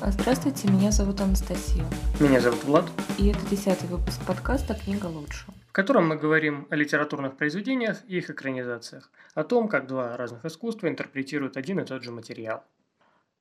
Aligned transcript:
А, 0.00 0.12
Здравствуйте, 0.12 0.68
меня 0.68 0.92
зовут 0.92 1.20
Анастасия. 1.20 1.84
Меня 2.20 2.40
зовут 2.40 2.62
Влад, 2.64 2.84
И 3.18 3.28
это 3.30 3.40
десятый 3.50 3.88
выпуск 3.88 4.24
подкаста 4.24 4.74
«Книга 4.74 5.06
лучше». 5.06 5.44
в 5.66 5.72
котором 5.72 6.08
мы 6.08 6.16
говорим 6.16 6.68
о 6.70 6.76
литературных 6.76 7.36
произведениях 7.36 7.98
и 8.06 8.18
их 8.18 8.30
экранизациях, 8.30 9.10
о 9.34 9.42
том, 9.42 9.66
как 9.68 9.88
два 9.88 10.16
разных 10.16 10.44
искусства 10.44 10.86
интерпретируют 10.88 11.56
один 11.56 11.80
и 11.80 11.84
тот 11.84 12.04
же 12.04 12.12
материал. 12.12 12.62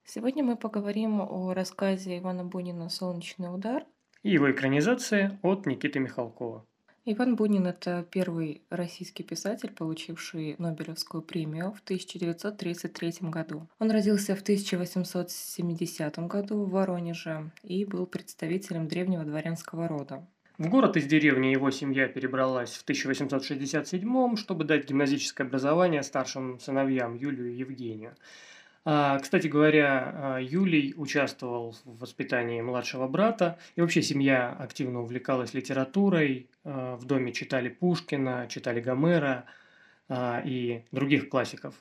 Сегодня 0.03 0.43
мы 0.43 0.55
поговорим 0.55 1.21
о 1.21 1.53
рассказе 1.53 2.17
Ивана 2.17 2.43
Бунина 2.43 2.89
«Солнечный 2.89 3.53
удар». 3.53 3.83
И 4.23 4.31
его 4.31 4.49
экранизации 4.51 5.37
от 5.43 5.67
Никиты 5.67 5.99
Михалкова. 5.99 6.65
Иван 7.09 7.37
Бунин– 7.37 7.65
это 7.67 8.05
первый 8.11 8.63
российский 8.69 9.23
писатель, 9.23 9.71
получивший 9.71 10.55
Нобелевскую 10.57 11.23
премию 11.23 11.71
в 11.71 11.79
1933 11.79 13.29
году. 13.29 13.65
Он 13.79 13.91
родился 13.91 14.35
в 14.35 14.41
1870 14.41 16.19
году 16.27 16.65
в 16.65 16.69
Воронеже 16.69 17.49
и 17.63 17.85
был 17.85 18.07
представителем 18.07 18.89
древнего 18.89 19.23
дворянского 19.23 19.87
рода. 19.87 20.27
В 20.57 20.67
город 20.67 20.97
из 20.97 21.05
деревни 21.05 21.47
его 21.47 21.71
семья 21.71 22.09
перебралась 22.09 22.71
в 22.71 22.81
1867 22.81 24.35
чтобы 24.35 24.65
дать 24.65 24.89
гимназическое 24.89 25.47
образование 25.47 26.03
старшим 26.03 26.59
сыновьям 26.59 27.15
Юлию 27.15 27.53
и 27.53 27.55
Евгению. 27.55 28.17
А, 28.89 29.19
Кстати 29.19 29.47
говоря, 29.47 30.13
а, 30.15 30.39
Юлий 30.39 30.93
участвовал 30.95 31.75
в 31.83 31.99
воспитании 31.99 32.61
младшего 32.61 33.05
брата, 33.09 33.59
и 33.75 33.81
вообще 33.81 34.01
семья 34.01 34.55
активно 34.57 35.01
увлекалась 35.01 35.53
литературой. 35.53 36.47
А, 36.63 36.95
В 36.95 37.03
доме 37.03 37.33
читали 37.33 37.67
Пушкина, 37.67 38.47
читали 38.49 38.79
Гомера 38.79 39.43
и 40.09 40.85
других 40.93 41.27
классиков 41.27 41.75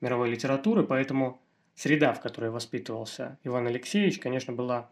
мировой 0.00 0.30
литературы, 0.30 0.84
поэтому 0.84 1.40
среда, 1.74 2.12
в 2.12 2.20
которой 2.20 2.50
воспитывался 2.50 3.36
Иван 3.42 3.66
Алексеевич, 3.66 4.20
конечно, 4.20 4.52
была 4.52 4.88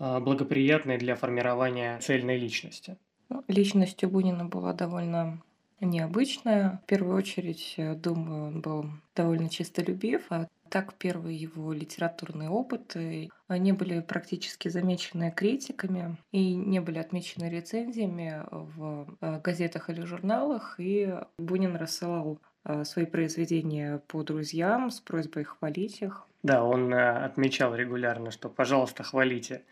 благоприятной 0.00 0.98
для 0.98 1.14
формирования 1.14 2.00
цельной 2.00 2.36
личности. 2.36 2.96
Ну, 3.28 3.44
Личность 3.46 4.02
у 4.02 4.08
Бунина 4.08 4.44
была 4.44 4.72
довольно 4.72 5.40
необычная. 5.80 6.80
В 6.82 6.86
первую 6.86 7.16
очередь, 7.16 7.74
э, 7.76 7.94
думаю, 7.94 8.46
он 8.46 8.60
был 8.60 8.86
довольно 9.14 9.48
чистолюбив. 9.48 10.22
А 10.30 10.48
так 10.68 10.94
первые 10.94 11.36
его 11.36 11.72
литературные 11.72 12.50
опыты 12.50 13.30
они 13.48 13.72
были 13.72 14.00
практически 14.00 14.68
замечены 14.68 15.32
критиками 15.34 16.16
и 16.32 16.54
не 16.54 16.80
были 16.80 16.98
отмечены 16.98 17.48
рецензиями 17.48 18.42
в 18.50 19.16
э, 19.20 19.40
газетах 19.40 19.90
или 19.90 20.02
журналах. 20.02 20.76
И 20.78 21.14
Бунин 21.38 21.76
рассылал 21.76 22.40
э, 22.64 22.84
свои 22.84 23.06
произведения 23.06 24.02
по 24.08 24.22
друзьям 24.22 24.90
с 24.90 25.00
просьбой 25.00 25.44
хвалить 25.44 26.02
их. 26.02 26.26
Да, 26.42 26.64
он 26.64 26.92
э, 26.92 27.24
отмечал 27.24 27.74
регулярно, 27.74 28.30
что 28.30 28.48
«пожалуйста, 28.48 29.02
хвалите». 29.02 29.62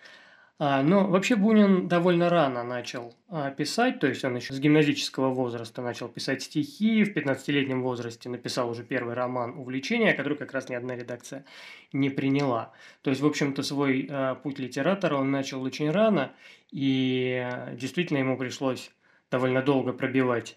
А, 0.57 0.83
Но 0.85 1.09
вообще 1.09 1.35
Бунин 1.35 1.89
довольно 1.89 2.31
рано 2.31 2.63
начал 2.63 3.13
а, 3.29 3.51
писать, 3.51 3.99
то 3.99 4.07
есть 4.07 4.25
он 4.25 4.37
еще 4.37 4.55
с 4.55 4.61
гимназического 4.61 5.31
возраста 5.31 5.83
начал 5.83 6.09
писать 6.09 6.43
стихи, 6.43 7.03
в 7.03 7.17
15-летнем 7.17 7.83
возрасте 7.83 8.29
написал 8.29 8.71
уже 8.71 8.85
первый 8.85 9.15
роман 9.15 9.59
«Увлечение», 9.59 10.15
который 10.15 10.39
как 10.39 10.53
раз 10.53 10.69
ни 10.69 10.77
одна 10.77 10.95
редакция 10.95 11.45
не 11.93 12.09
приняла. 12.09 12.73
То 13.03 13.11
есть, 13.11 13.21
в 13.21 13.27
общем-то, 13.27 13.65
свой 13.65 14.07
а, 14.09 14.37
путь 14.37 14.61
литератора 14.61 15.17
он 15.17 15.33
начал 15.33 15.61
очень 15.61 15.91
рано, 15.91 16.33
и 16.71 17.45
действительно 17.73 18.19
ему 18.19 18.39
пришлось 18.39 18.93
довольно 19.31 19.61
долго 19.63 19.93
пробивать 19.93 20.57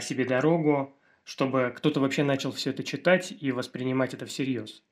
себе 0.00 0.24
дорогу, 0.24 0.96
чтобы 1.22 1.72
кто-то 1.76 2.00
вообще 2.00 2.24
начал 2.24 2.50
все 2.50 2.70
это 2.70 2.82
читать 2.82 3.32
и 3.38 3.52
воспринимать 3.52 4.14
это 4.14 4.26
всерьез. 4.26 4.82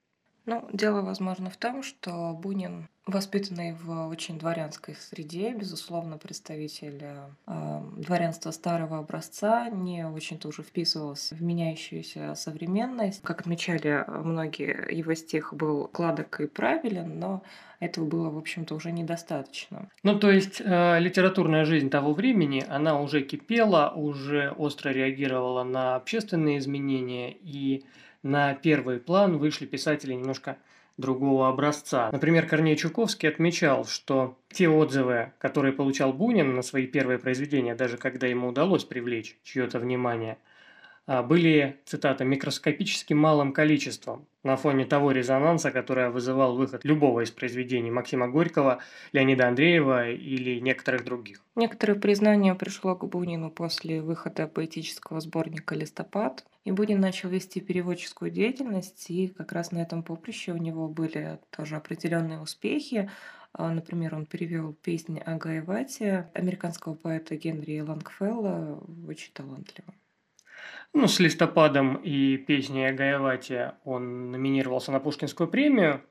Ну, 0.48 0.66
дело, 0.72 1.02
возможно, 1.02 1.50
в 1.50 1.58
том, 1.58 1.82
что 1.82 2.32
Бунин, 2.32 2.88
воспитанный 3.04 3.74
в 3.74 4.08
очень 4.08 4.38
дворянской 4.38 4.94
среде, 4.94 5.52
безусловно, 5.52 6.16
представитель 6.16 7.02
э, 7.46 7.80
дворянства 7.98 8.50
старого 8.50 8.96
образца, 8.96 9.68
не 9.68 10.06
очень 10.06 10.38
тоже 10.38 10.62
вписывался 10.62 11.34
в 11.34 11.42
меняющуюся 11.42 12.34
современность. 12.34 13.20
Как 13.20 13.42
отмечали 13.42 14.06
многие, 14.08 14.90
его 14.90 15.12
стих 15.12 15.52
был 15.52 15.86
кладок 15.86 16.40
и 16.40 16.46
правилен, 16.46 17.18
но 17.18 17.42
этого 17.78 18.06
было, 18.06 18.30
в 18.30 18.38
общем-то, 18.38 18.74
уже 18.74 18.90
недостаточно. 18.90 19.90
Ну, 20.02 20.18
то 20.18 20.30
есть 20.30 20.62
э, 20.64 20.98
литературная 20.98 21.66
жизнь 21.66 21.90
того 21.90 22.14
времени, 22.14 22.64
она 22.66 22.98
уже 22.98 23.20
кипела, 23.20 23.92
уже 23.94 24.52
остро 24.52 24.88
реагировала 24.88 25.62
на 25.62 25.96
общественные 25.96 26.56
изменения, 26.56 27.32
и 27.32 27.84
на 28.22 28.54
первый 28.54 28.98
план 28.98 29.38
вышли 29.38 29.66
писатели 29.66 30.14
немножко 30.14 30.58
другого 30.96 31.48
образца. 31.48 32.10
Например, 32.12 32.46
Корней 32.46 32.76
Чуковский 32.76 33.28
отмечал, 33.28 33.84
что 33.84 34.36
те 34.50 34.68
отзывы, 34.68 35.32
которые 35.38 35.72
получал 35.72 36.12
Бунин 36.12 36.54
на 36.54 36.62
свои 36.62 36.86
первые 36.86 37.18
произведения, 37.18 37.74
даже 37.74 37.96
когда 37.96 38.26
ему 38.26 38.48
удалось 38.48 38.84
привлечь 38.84 39.38
чье-то 39.44 39.78
внимание, 39.78 40.38
а, 41.06 41.22
были, 41.22 41.78
цитата, 41.86 42.22
«микроскопически 42.24 43.14
малым 43.14 43.54
количеством» 43.54 44.26
на 44.42 44.56
фоне 44.56 44.84
того 44.84 45.10
резонанса, 45.10 45.70
который 45.70 46.10
вызывал 46.10 46.54
выход 46.54 46.84
любого 46.84 47.20
из 47.20 47.30
произведений 47.30 47.90
Максима 47.90 48.28
Горького, 48.28 48.80
Леонида 49.12 49.48
Андреева 49.48 50.10
или 50.10 50.60
некоторых 50.60 51.04
других. 51.04 51.42
Некоторое 51.56 51.94
признание 51.94 52.54
пришло 52.54 52.94
к 52.94 53.06
Бунину 53.06 53.50
после 53.50 54.02
выхода 54.02 54.46
поэтического 54.46 55.20
сборника 55.20 55.74
«Листопад», 55.74 56.44
и 56.68 56.70
Бунин 56.70 57.00
начал 57.00 57.30
вести 57.30 57.62
переводческую 57.62 58.30
деятельность, 58.30 59.08
и 59.08 59.28
как 59.28 59.52
раз 59.52 59.72
на 59.72 59.78
этом 59.78 60.02
поприще 60.02 60.52
у 60.52 60.58
него 60.58 60.86
были 60.86 61.38
тоже 61.48 61.76
определенные 61.76 62.40
успехи. 62.40 63.10
А, 63.54 63.70
Например, 63.70 64.14
он 64.14 64.26
перевел 64.26 64.74
песни 64.74 65.22
о 65.24 65.36
Гаевате 65.36 66.30
американского 66.34 66.92
поэта 66.92 67.36
Генри 67.36 67.80
Лангфелла 67.80 68.84
очень 69.08 69.32
талантливо. 69.32 69.94
Ну, 70.92 71.08
с 71.08 71.18
листопадом 71.20 71.96
и 71.96 72.36
песней 72.36 72.90
о 72.90 72.92
Гаевате 72.92 73.72
он 73.84 74.30
номинировался 74.30 74.92
на 74.92 75.00
Пушкинскую 75.00 75.48
премию 75.48 76.02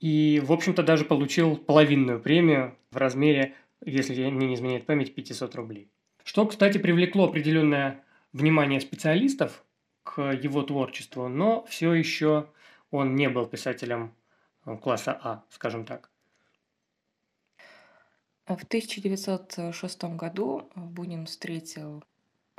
и, 0.00 0.40
в 0.42 0.50
общем-то, 0.50 0.82
даже 0.82 1.04
получил 1.04 1.58
половинную 1.58 2.20
премию 2.20 2.74
в 2.90 2.96
размере, 2.96 3.52
если 3.84 4.14
мне 4.30 4.46
не 4.46 4.54
изменяет 4.54 4.86
память, 4.86 5.14
500 5.14 5.54
рублей. 5.56 5.90
Что, 6.24 6.46
кстати, 6.46 6.78
привлекло 6.78 7.26
определенное 7.26 8.02
внимание 8.32 8.80
специалистов 8.80 9.62
к 10.06 10.22
его 10.22 10.62
творчеству, 10.62 11.28
но 11.28 11.64
все 11.64 11.92
еще 11.92 12.48
он 12.92 13.16
не 13.16 13.28
был 13.28 13.46
писателем 13.46 14.14
э, 14.64 14.76
класса 14.76 15.18
А, 15.20 15.44
скажем 15.50 15.84
так. 15.84 16.10
А 18.46 18.56
В 18.56 18.62
1906 18.62 20.04
году 20.04 20.70
Бунин 20.76 21.26
встретил 21.26 22.04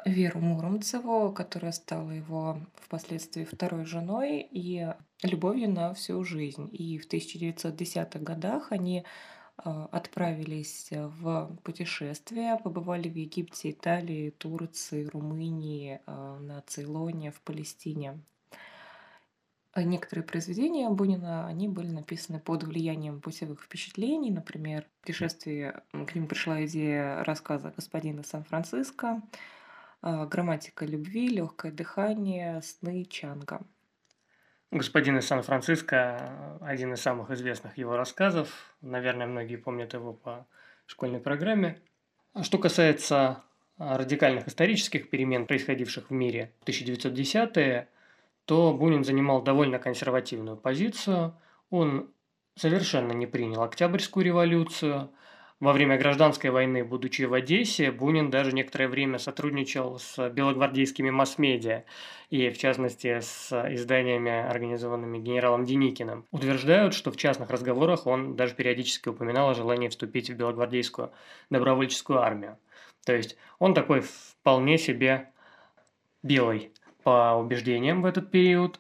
Веру 0.05 0.41
Муромцеву, 0.41 1.31
которая 1.31 1.71
стала 1.71 2.11
его 2.11 2.59
впоследствии 2.75 3.45
второй 3.45 3.85
женой 3.85 4.45
и 4.51 4.93
любовью 5.23 5.69
на 5.69 5.93
всю 5.93 6.23
жизнь. 6.25 6.69
И 6.73 6.99
в 6.99 7.07
1910-х 7.07 8.19
годах 8.19 8.73
они 8.73 9.05
отправились 9.63 10.90
в 10.91 11.57
путешествие, 11.63 12.57
побывали 12.63 13.09
в 13.09 13.16
Египте, 13.16 13.72
Италии, 13.72 14.29
Турции, 14.29 15.06
Румынии, 15.06 16.00
а, 16.06 16.40
на 16.40 16.62
Цейлоне, 16.62 17.31
в 17.31 17.41
Палестине. 17.41 18.19
А 19.73 19.84
Некоторые 19.84 20.25
произведения 20.25 20.90
Бунина, 20.90 21.45
они 21.45 21.68
были 21.68 21.90
написаны 21.90 22.40
под 22.40 22.63
влиянием 22.63 23.22
путевых 23.22 23.62
впечатлений. 23.62 24.31
Например, 24.31 24.84
в 24.84 25.01
путешествии 25.01 25.74
к 25.91 26.16
ним 26.16 26.28
пришла 26.28 26.66
идея 26.66 27.24
рассказа 27.24 27.72
господина 27.75 28.24
Сан-Франциско, 28.24 29.22
а, 30.01 30.25
грамматика 30.25 30.85
любви, 30.85 31.28
легкое 31.28 31.72
дыхание, 31.72 32.62
сны 32.62 33.06
Чанга. 33.06 33.62
«Господин 34.72 35.17
из 35.17 35.28
Сан-Франциско»– 35.28 36.59
один 36.62 36.94
из 36.94 37.01
самых 37.01 37.31
известных 37.31 37.77
его 37.77 37.95
рассказов. 37.95 38.75
Наверное, 38.81 39.25
многие 39.25 39.56
помнят 39.56 39.94
его 39.94 40.12
по 40.12 40.45
школьной 40.86 41.19
программе. 41.19 41.80
А 42.33 42.44
Что 42.44 42.57
касается 42.57 43.44
а, 43.77 43.97
радикальных 43.97 44.47
исторических 44.47 45.09
перемен, 45.09 45.45
происходивших 45.45 46.09
в 46.09 46.13
мире 46.13 46.51
в 46.62 46.68
1910-е, 46.68 47.88
то 48.44 48.74
Бунин 48.74 49.06
занимал 49.06 49.41
довольно 49.41 49.80
консервативную 49.80 50.57
позицию. 50.57 51.36
Он 51.69 52.12
совершенно 52.56 53.13
не 53.13 53.25
принял 53.25 53.62
Октябрьскую 53.62 54.25
революцию. 54.25 55.12
Во 55.59 55.74
время 55.74 55.98
гражданской 55.98 56.51
войны, 56.51 56.83
будучи 56.83 57.24
в 57.24 57.33
Одессе, 57.33 57.92
Бунин 57.92 58.30
даже 58.30 58.51
некоторое 58.51 58.88
время 58.88 59.18
сотрудничал 59.18 59.98
с 59.98 60.30
белогвардейскими 60.30 61.09
масс-медиа 61.09 61.83
и, 62.30 62.51
в 62.51 62.59
частности, 62.59 63.21
с 63.21 63.51
изданиями, 63.74 64.30
организованными 64.30 65.18
генералом 65.18 65.65
Деникиным. 65.65 66.25
Утверждают, 66.30 66.94
что 66.94 67.12
в 67.12 67.18
частных 67.18 67.50
разговорах 67.50 68.06
он 68.06 68.36
даже 68.36 68.54
периодически 68.54 69.09
упоминал 69.09 69.50
о 69.50 69.56
желании 69.56 69.88
вступить 69.88 70.30
в 70.30 70.36
белогвардейскую 70.36 71.12
добровольческую 71.50 72.19
армию. 72.19 72.60
То 73.03 73.15
есть 73.15 73.36
он 73.57 73.74
такой 73.74 74.01
вполне 74.01 74.77
себе 74.77 75.31
белый 76.21 76.71
по 77.01 77.33
убеждениям 77.33 78.03
в 78.03 78.06
этот 78.06 78.30
период. 78.30 78.80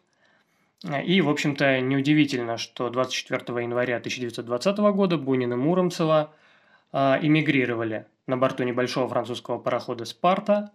И, 1.05 1.21
в 1.21 1.29
общем-то, 1.29 1.81
неудивительно, 1.81 2.57
что 2.57 2.91
24 2.91 3.63
января 3.63 3.95
1920 3.97 4.77
года 4.77 5.17
Бунин 5.17 5.53
и 5.53 5.55
Муромцева 5.55 6.35
эмигрировали 6.93 8.07
на 8.27 8.37
борту 8.37 8.63
небольшого 8.63 9.07
французского 9.07 9.57
парохода 9.57 10.05
«Спарта», 10.05 10.71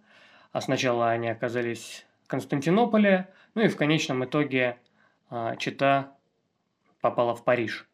а 0.53 0.61
сначала 0.61 1.09
они 1.09 1.29
оказались 1.29 2.05
в 2.23 2.27
Константинополе, 2.27 3.27
ну 3.55 3.63
и 3.63 3.67
в 3.67 3.75
конечном 3.75 4.23
итоге 4.23 4.77
а, 5.29 5.55
Чита 5.55 6.15
попала 7.01 7.35
в 7.35 7.43
Париж. 7.43 7.87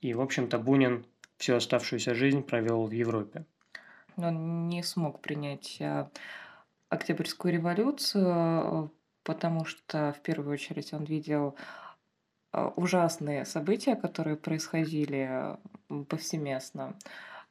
И, 0.00 0.14
в 0.14 0.20
общем-то, 0.20 0.58
Бунин 0.58 1.04
всю 1.36 1.54
оставшуюся 1.54 2.14
жизнь 2.14 2.42
провел 2.42 2.86
в 2.86 2.90
Европе. 2.90 3.44
Он 4.16 4.68
не 4.68 4.82
смог 4.82 5.20
принять 5.20 5.76
а, 5.80 6.10
Октябрьскую 6.88 7.52
революцию, 7.52 8.90
потому 9.22 9.64
что 9.66 10.14
в 10.18 10.20
первую 10.22 10.54
очередь 10.54 10.92
он 10.92 11.04
видел 11.04 11.54
ужасные 12.52 13.44
события, 13.44 13.94
которые 13.94 14.34
происходили 14.34 15.56
повсеместно. 16.08 16.96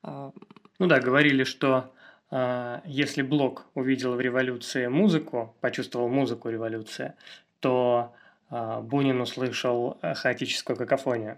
Ну 0.03 0.87
да, 0.87 0.99
говорили, 0.99 1.43
что 1.43 1.91
э, 2.31 2.79
если 2.85 3.21
Блок 3.21 3.65
увидел 3.75 4.15
в 4.15 4.21
революции 4.21 4.87
музыку, 4.87 5.53
почувствовал 5.59 6.07
музыку 6.07 6.49
революции, 6.49 7.13
то 7.59 8.13
э, 8.49 8.79
Бунин 8.81 9.19
услышал 9.19 9.97
хаотическую 10.01 10.77
какофонию. 10.77 11.37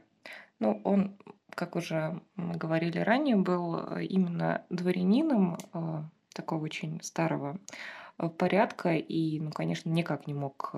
Ну, 0.60 0.80
он, 0.84 1.18
как 1.50 1.76
уже 1.76 2.22
мы 2.36 2.56
говорили 2.56 3.00
ранее, 3.00 3.36
был 3.36 3.98
именно 3.98 4.64
дворянином 4.70 5.58
э, 5.74 6.04
такого 6.34 6.66
очень 6.66 7.02
старого 7.02 7.58
порядка 8.38 8.94
и, 8.94 9.40
ну, 9.40 9.50
конечно, 9.50 9.90
никак 9.90 10.28
не 10.28 10.36
мог 10.36 10.76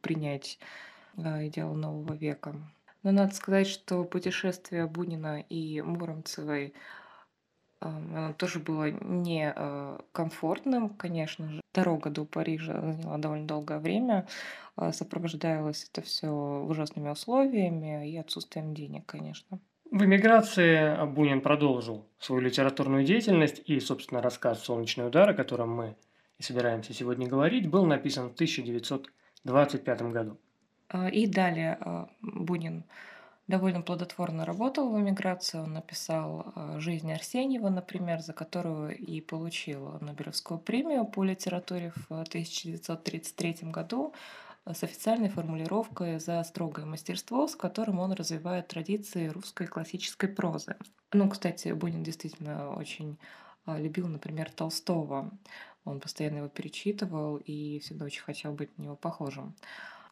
принять 0.00 0.58
идеал 1.16 1.74
нового 1.74 2.14
века. 2.14 2.56
Но 3.04 3.12
надо 3.12 3.32
сказать, 3.34 3.68
что 3.68 4.02
путешествие 4.02 4.86
Бунина 4.86 5.40
и 5.40 5.80
Муромцевой 5.80 6.74
оно 7.80 8.34
тоже 8.34 8.58
было 8.58 8.90
не 8.90 9.52
э, 9.54 9.98
конечно 10.98 11.48
же. 11.48 11.60
Дорога 11.72 12.10
до 12.10 12.24
Парижа 12.24 12.80
заняла 12.80 13.18
довольно 13.18 13.46
долгое 13.46 13.78
время. 13.78 14.26
А, 14.76 14.92
сопровождалось 14.92 15.88
это 15.90 16.02
все 16.02 16.28
ужасными 16.28 17.08
условиями 17.08 18.10
и 18.10 18.16
отсутствием 18.16 18.74
денег, 18.74 19.06
конечно. 19.06 19.60
В 19.90 20.04
эмиграции 20.04 21.04
Бунин 21.06 21.40
продолжил 21.40 22.06
свою 22.18 22.42
литературную 22.42 23.04
деятельность, 23.04 23.62
и, 23.64 23.80
собственно, 23.80 24.22
рассказ 24.22 24.62
«Солнечный 24.62 25.06
удар», 25.06 25.28
о 25.30 25.34
котором 25.34 25.74
мы 25.74 25.96
и 26.38 26.42
собираемся 26.42 26.92
сегодня 26.92 27.26
говорить, 27.26 27.68
был 27.68 27.86
написан 27.86 28.30
в 28.30 28.34
1925 28.34 30.02
году. 30.02 30.38
А, 30.88 31.08
и 31.08 31.26
далее 31.26 31.78
Бунин 32.20 32.84
довольно 33.50 33.82
плодотворно 33.82 34.46
работал 34.46 34.88
в 34.88 34.98
эмиграции. 34.98 35.58
Он 35.58 35.74
написал 35.74 36.52
э, 36.54 36.78
«Жизнь 36.78 37.12
Арсеньева», 37.12 37.68
например, 37.68 38.20
за 38.20 38.32
которую 38.32 38.96
и 38.96 39.20
получил 39.20 39.98
Нобелевскую 40.00 40.58
премию 40.58 41.04
по 41.04 41.24
литературе 41.24 41.92
в 42.08 42.12
1933 42.12 43.56
году 43.62 44.14
э, 44.64 44.72
с 44.72 44.82
официальной 44.84 45.28
формулировкой 45.28 46.20
за 46.20 46.42
строгое 46.44 46.86
мастерство, 46.86 47.46
с 47.46 47.56
которым 47.56 47.98
он 47.98 48.12
развивает 48.12 48.68
традиции 48.68 49.28
русской 49.28 49.66
классической 49.66 50.28
прозы. 50.28 50.76
Ну, 51.12 51.28
кстати, 51.28 51.72
Бунин 51.72 52.04
действительно 52.04 52.72
очень 52.74 53.18
э, 53.66 53.82
любил, 53.82 54.06
например, 54.06 54.50
Толстого. 54.50 55.30
Он 55.84 55.98
постоянно 56.00 56.38
его 56.38 56.48
перечитывал 56.48 57.36
и 57.38 57.80
всегда 57.80 58.04
очень 58.04 58.22
хотел 58.22 58.52
быть 58.52 58.76
на 58.78 58.82
него 58.82 58.96
похожим. 58.96 59.56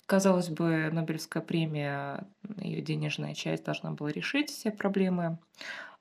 Казалось 0.09 0.49
бы, 0.49 0.89
Нобелевская 0.91 1.43
премия, 1.43 2.27
ее 2.57 2.81
денежная 2.81 3.35
часть 3.35 3.65
должна 3.65 3.91
была 3.91 4.11
решить 4.11 4.49
все 4.49 4.71
проблемы 4.71 5.39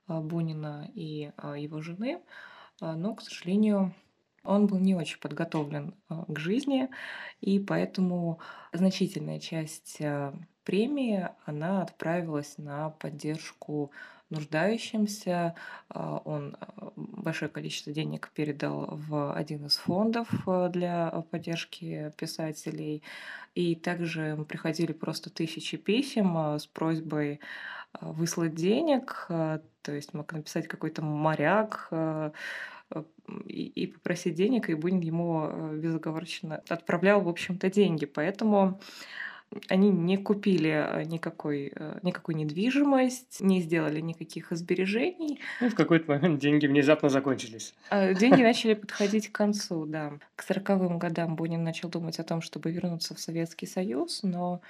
а, 0.06 0.22
Бунина 0.22 0.90
и 0.94 1.30
а, 1.36 1.58
его 1.58 1.82
жены, 1.82 2.22
а, 2.80 2.96
но, 2.96 3.14
к 3.14 3.20
сожалению, 3.20 3.94
он 4.44 4.66
был 4.66 4.78
не 4.78 4.94
очень 4.94 5.20
подготовлен 5.20 5.94
к 6.08 6.38
жизни, 6.38 6.88
и 7.42 7.58
поэтому 7.58 8.38
значительная 8.72 9.40
часть 9.40 10.00
премии 10.64 11.28
она 11.44 11.82
отправилась 11.82 12.56
на 12.56 12.88
поддержку 12.88 13.90
нуждающимся. 14.30 15.54
Он 15.88 16.56
большое 16.96 17.50
количество 17.50 17.92
денег 17.92 18.30
передал 18.34 18.88
в 18.92 19.32
один 19.32 19.66
из 19.66 19.76
фондов 19.76 20.28
для 20.70 21.24
поддержки 21.30 22.12
писателей. 22.16 23.02
И 23.58 23.74
также 23.74 24.46
приходили 24.48 24.92
просто 24.92 25.30
тысячи 25.30 25.76
писем 25.76 26.36
а, 26.36 26.60
с 26.60 26.66
просьбой 26.68 27.40
а, 27.92 28.12
выслать 28.12 28.54
денег, 28.54 29.26
а, 29.30 29.60
то 29.82 29.90
есть 29.90 30.14
мог 30.14 30.32
написать 30.32 30.68
какой-то 30.68 31.02
моряк 31.02 31.90
и 33.46 33.86
попросить 33.92 34.34
денег, 34.34 34.70
и 34.70 34.74
Бунин 34.74 35.00
ему 35.00 35.72
безоговорочно 35.74 36.62
отправлял, 36.68 37.20
в 37.20 37.28
общем-то, 37.28 37.68
деньги. 37.68 38.06
Поэтому 38.06 38.80
они 39.68 39.90
не 39.90 40.16
купили 40.16 40.70
э, 40.70 41.04
никакой, 41.04 41.72
э, 41.74 41.98
никакой 42.02 42.34
недвижимость, 42.34 43.40
не 43.40 43.60
сделали 43.60 44.00
никаких 44.00 44.48
сбережений. 44.50 45.40
Ну, 45.60 45.70
в 45.70 45.74
какой-то 45.74 46.10
момент 46.10 46.40
деньги 46.40 46.66
внезапно 46.66 47.08
закончились. 47.08 47.74
А, 47.90 48.12
деньги 48.14 48.42
начали 48.42 48.74
подходить 48.74 49.28
к 49.28 49.34
концу, 49.34 49.86
да. 49.86 50.12
К 50.36 50.42
сороковым 50.42 50.98
годам 50.98 51.36
Бунин 51.36 51.64
начал 51.64 51.88
думать 51.88 52.18
о 52.18 52.24
том, 52.24 52.42
чтобы 52.42 52.70
вернуться 52.70 53.14
в 53.14 53.20
Советский 53.20 53.66
Союз, 53.66 54.22
но 54.22 54.60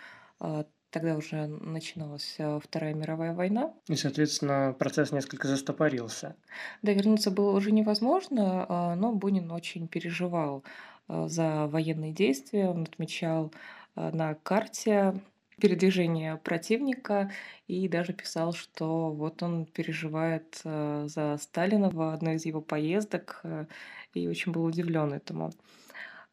тогда 0.90 1.16
уже 1.16 1.46
начиналась 1.46 2.36
э, 2.38 2.60
Вторая 2.62 2.94
мировая 2.94 3.34
война. 3.34 3.74
И, 3.88 3.96
соответственно, 3.96 4.74
процесс 4.78 5.12
несколько 5.12 5.48
застопорился. 5.48 6.36
Да, 6.82 6.92
вернуться 6.92 7.30
было 7.30 7.50
уже 7.56 7.72
невозможно, 7.72 8.94
но 8.96 9.12
Бунин 9.12 9.50
очень 9.50 9.88
переживал 9.88 10.62
за 11.08 11.66
военные 11.66 12.12
действия. 12.12 12.68
Он 12.68 12.82
отмечал 12.82 13.50
Э, 13.50 13.54
на 13.96 14.34
карте 14.34 15.20
передвижение 15.58 16.36
противника 16.36 17.30
и 17.66 17.88
даже 17.88 18.12
писал, 18.12 18.52
что 18.52 19.10
вот 19.10 19.42
он 19.42 19.66
переживает 19.66 20.60
э, 20.64 21.06
за 21.08 21.36
Сталина 21.38 21.90
в 21.90 22.12
одной 22.12 22.36
из 22.36 22.46
его 22.46 22.60
поездок 22.60 23.40
э, 23.42 23.66
и 24.14 24.28
очень 24.28 24.52
был 24.52 24.64
удивлен 24.64 25.12
этому. 25.12 25.52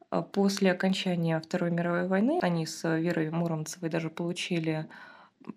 А 0.09 0.21
после 0.21 0.71
окончания 0.71 1.39
Второй 1.39 1.71
мировой 1.71 2.07
войны 2.07 2.39
они 2.41 2.65
с 2.65 2.87
Верой 2.97 3.31
Муромцевой 3.31 3.89
даже 3.89 4.09
получили 4.09 4.87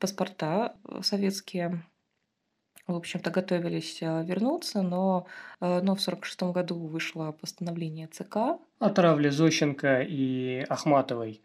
паспорта 0.00 0.74
советские. 1.02 1.84
В 2.86 2.94
общем-то, 2.94 3.30
готовились 3.30 4.00
вернуться, 4.00 4.80
но, 4.80 5.26
но 5.60 5.94
в 5.94 6.00
1946 6.00 6.42
году 6.54 6.86
вышло 6.86 7.32
постановление 7.32 8.06
ЦК. 8.06 8.36
О 8.78 8.90
травле 8.90 9.30
Зощенко 9.30 10.00
и 10.00 10.64
Ахматовой 10.70 11.42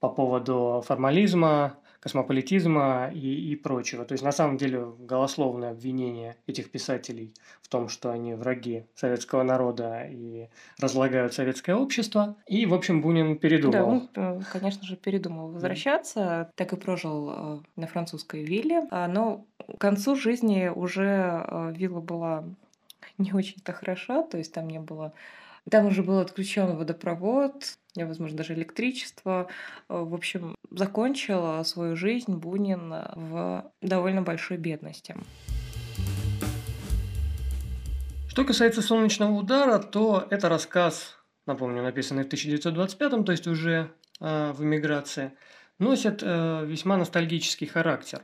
по 0.00 0.08
поводу 0.08 0.82
формализма, 0.86 1.78
космополитизма 2.00 3.10
и, 3.12 3.50
и 3.52 3.56
прочего. 3.56 4.04
То 4.04 4.12
есть, 4.12 4.22
на 4.22 4.30
самом 4.30 4.58
деле, 4.58 4.92
голословное 4.98 5.70
обвинение 5.70 6.36
этих 6.46 6.70
писателей 6.70 7.34
в 7.62 7.68
том, 7.68 7.88
что 7.88 8.10
они 8.10 8.34
враги 8.34 8.84
советского 8.94 9.42
народа 9.42 10.06
и 10.08 10.48
разлагают 10.78 11.34
советское 11.34 11.74
общество. 11.74 12.36
И, 12.46 12.64
в 12.66 12.74
общем, 12.74 13.02
Бунин 13.02 13.36
передумал. 13.38 13.72
Да, 13.72 13.84
он, 13.84 14.38
э, 14.38 14.40
конечно 14.52 14.84
же, 14.84 14.94
передумал 14.94 15.50
возвращаться. 15.50 16.52
Так 16.54 16.72
и 16.72 16.76
прожил 16.76 17.30
э, 17.30 17.58
на 17.74 17.86
французской 17.88 18.44
вилле. 18.44 18.86
А, 18.92 19.08
но 19.08 19.44
к 19.58 19.80
концу 19.80 20.14
жизни 20.14 20.70
уже 20.72 21.44
э, 21.44 21.72
вилла 21.74 22.00
была 22.00 22.44
не 23.18 23.32
очень-то 23.32 23.72
хороша, 23.72 24.22
то 24.22 24.38
есть 24.38 24.52
там 24.52 24.68
не 24.68 24.78
было 24.78 25.12
там 25.70 25.86
уже 25.86 26.02
был 26.02 26.20
отключен 26.20 26.76
водопровод, 26.76 27.78
возможно, 28.04 28.36
даже 28.36 28.54
электричество. 28.54 29.48
В 29.88 30.14
общем, 30.14 30.54
закончил 30.70 31.64
свою 31.64 31.96
жизнь 31.96 32.34
Бунин 32.34 32.92
в 33.14 33.72
довольно 33.80 34.22
большой 34.22 34.58
бедности. 34.58 35.14
Что 38.36 38.44
касается 38.44 38.82
«Солнечного 38.82 39.32
удара», 39.32 39.78
то 39.78 40.26
это 40.28 40.50
рассказ, 40.50 41.16
напомню, 41.46 41.82
написанный 41.82 42.24
в 42.24 42.26
1925 42.26 43.24
то 43.24 43.32
есть 43.32 43.46
уже 43.46 43.90
э, 44.20 44.52
в 44.52 44.62
эмиграции, 44.62 45.32
носит 45.78 46.22
э, 46.22 46.66
весьма 46.66 46.98
ностальгический 46.98 47.66
характер. 47.66 48.20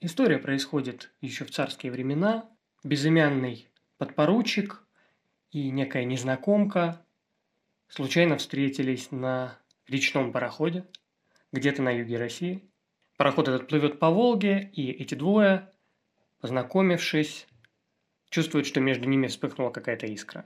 История 0.00 0.38
происходит 0.38 1.12
еще 1.20 1.44
в 1.44 1.50
царские 1.50 1.92
времена. 1.92 2.48
Безымянный 2.82 3.68
подпоручик 3.98 4.82
и 5.50 5.70
некая 5.70 6.06
незнакомка 6.06 7.04
случайно 7.88 8.36
встретились 8.36 9.10
на 9.10 9.58
речном 9.88 10.32
пароходе 10.32 10.84
где-то 11.52 11.82
на 11.82 11.90
юге 11.90 12.18
России. 12.18 12.64
Пароход 13.16 13.48
этот 13.48 13.68
плывет 13.68 13.98
по 13.98 14.10
Волге, 14.10 14.70
и 14.72 14.90
эти 14.90 15.14
двое, 15.14 15.70
познакомившись, 16.40 17.46
чувствуют, 18.28 18.66
что 18.66 18.80
между 18.80 19.08
ними 19.08 19.26
вспыхнула 19.26 19.70
какая-то 19.70 20.06
искра. 20.06 20.44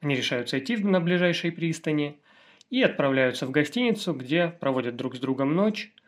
Они 0.00 0.14
решают 0.14 0.48
сойти 0.48 0.76
на 0.76 1.00
ближайшей 1.00 1.50
пристани 1.50 2.20
и 2.70 2.82
отправляются 2.82 3.46
в 3.46 3.50
гостиницу, 3.50 4.12
где 4.12 4.48
проводят 4.48 4.96
друг 4.96 5.16
с 5.16 5.18
другом 5.18 5.54
ночь– 5.54 5.92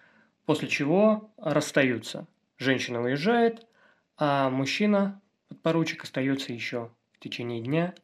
после 0.51 0.67
чего 0.67 1.33
расстаются. 1.37 2.27
Женщина 2.59 3.01
уезжает, 3.01 3.69
а 4.17 4.51
мужчина, 4.51 5.23
подпоручик, 5.49 6.03
остается 6.03 6.53
еще 6.53 6.91
в 7.13 7.21
течение 7.21 7.61
дня 7.61 7.95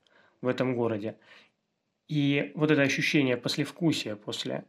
в 0.43 0.47
этом 0.47 0.77
городе. 0.77 1.17
И 2.09 2.53
вот 2.55 2.71
это 2.71 2.83
ощущение 2.83 3.37
послевкусия 3.37 4.17
после 4.17 4.65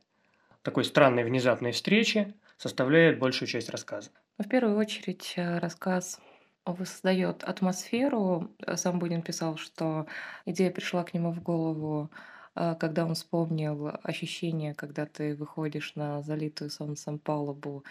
такой 0.64 0.84
странной 0.84 1.24
внезапной 1.24 1.72
встречи 1.72 2.34
составляет 2.58 3.20
большую 3.20 3.48
часть 3.48 3.70
рассказа. 3.70 4.10
В 4.38 4.48
первую 4.48 4.78
очередь 4.78 5.34
э, 5.36 5.60
рассказ 5.60 6.20
воссоздает 6.66 7.44
атмосферу. 7.44 8.52
Сам 8.76 9.00
Бунин 9.00 9.22
писал, 9.22 9.58
что 9.58 10.08
идея 10.46 10.72
пришла 10.72 11.04
к 11.04 11.14
нему 11.14 11.32
в 11.32 11.42
голову, 11.42 12.10
э, 12.56 12.76
когда 12.80 13.06
он 13.06 13.14
вспомнил 13.14 13.92
ощущение, 14.04 14.74
когда 14.74 15.06
ты 15.06 15.36
выходишь 15.36 15.96
на 15.96 16.22
залитую 16.24 16.72
солнцем 16.72 17.20
палубу 17.20 17.84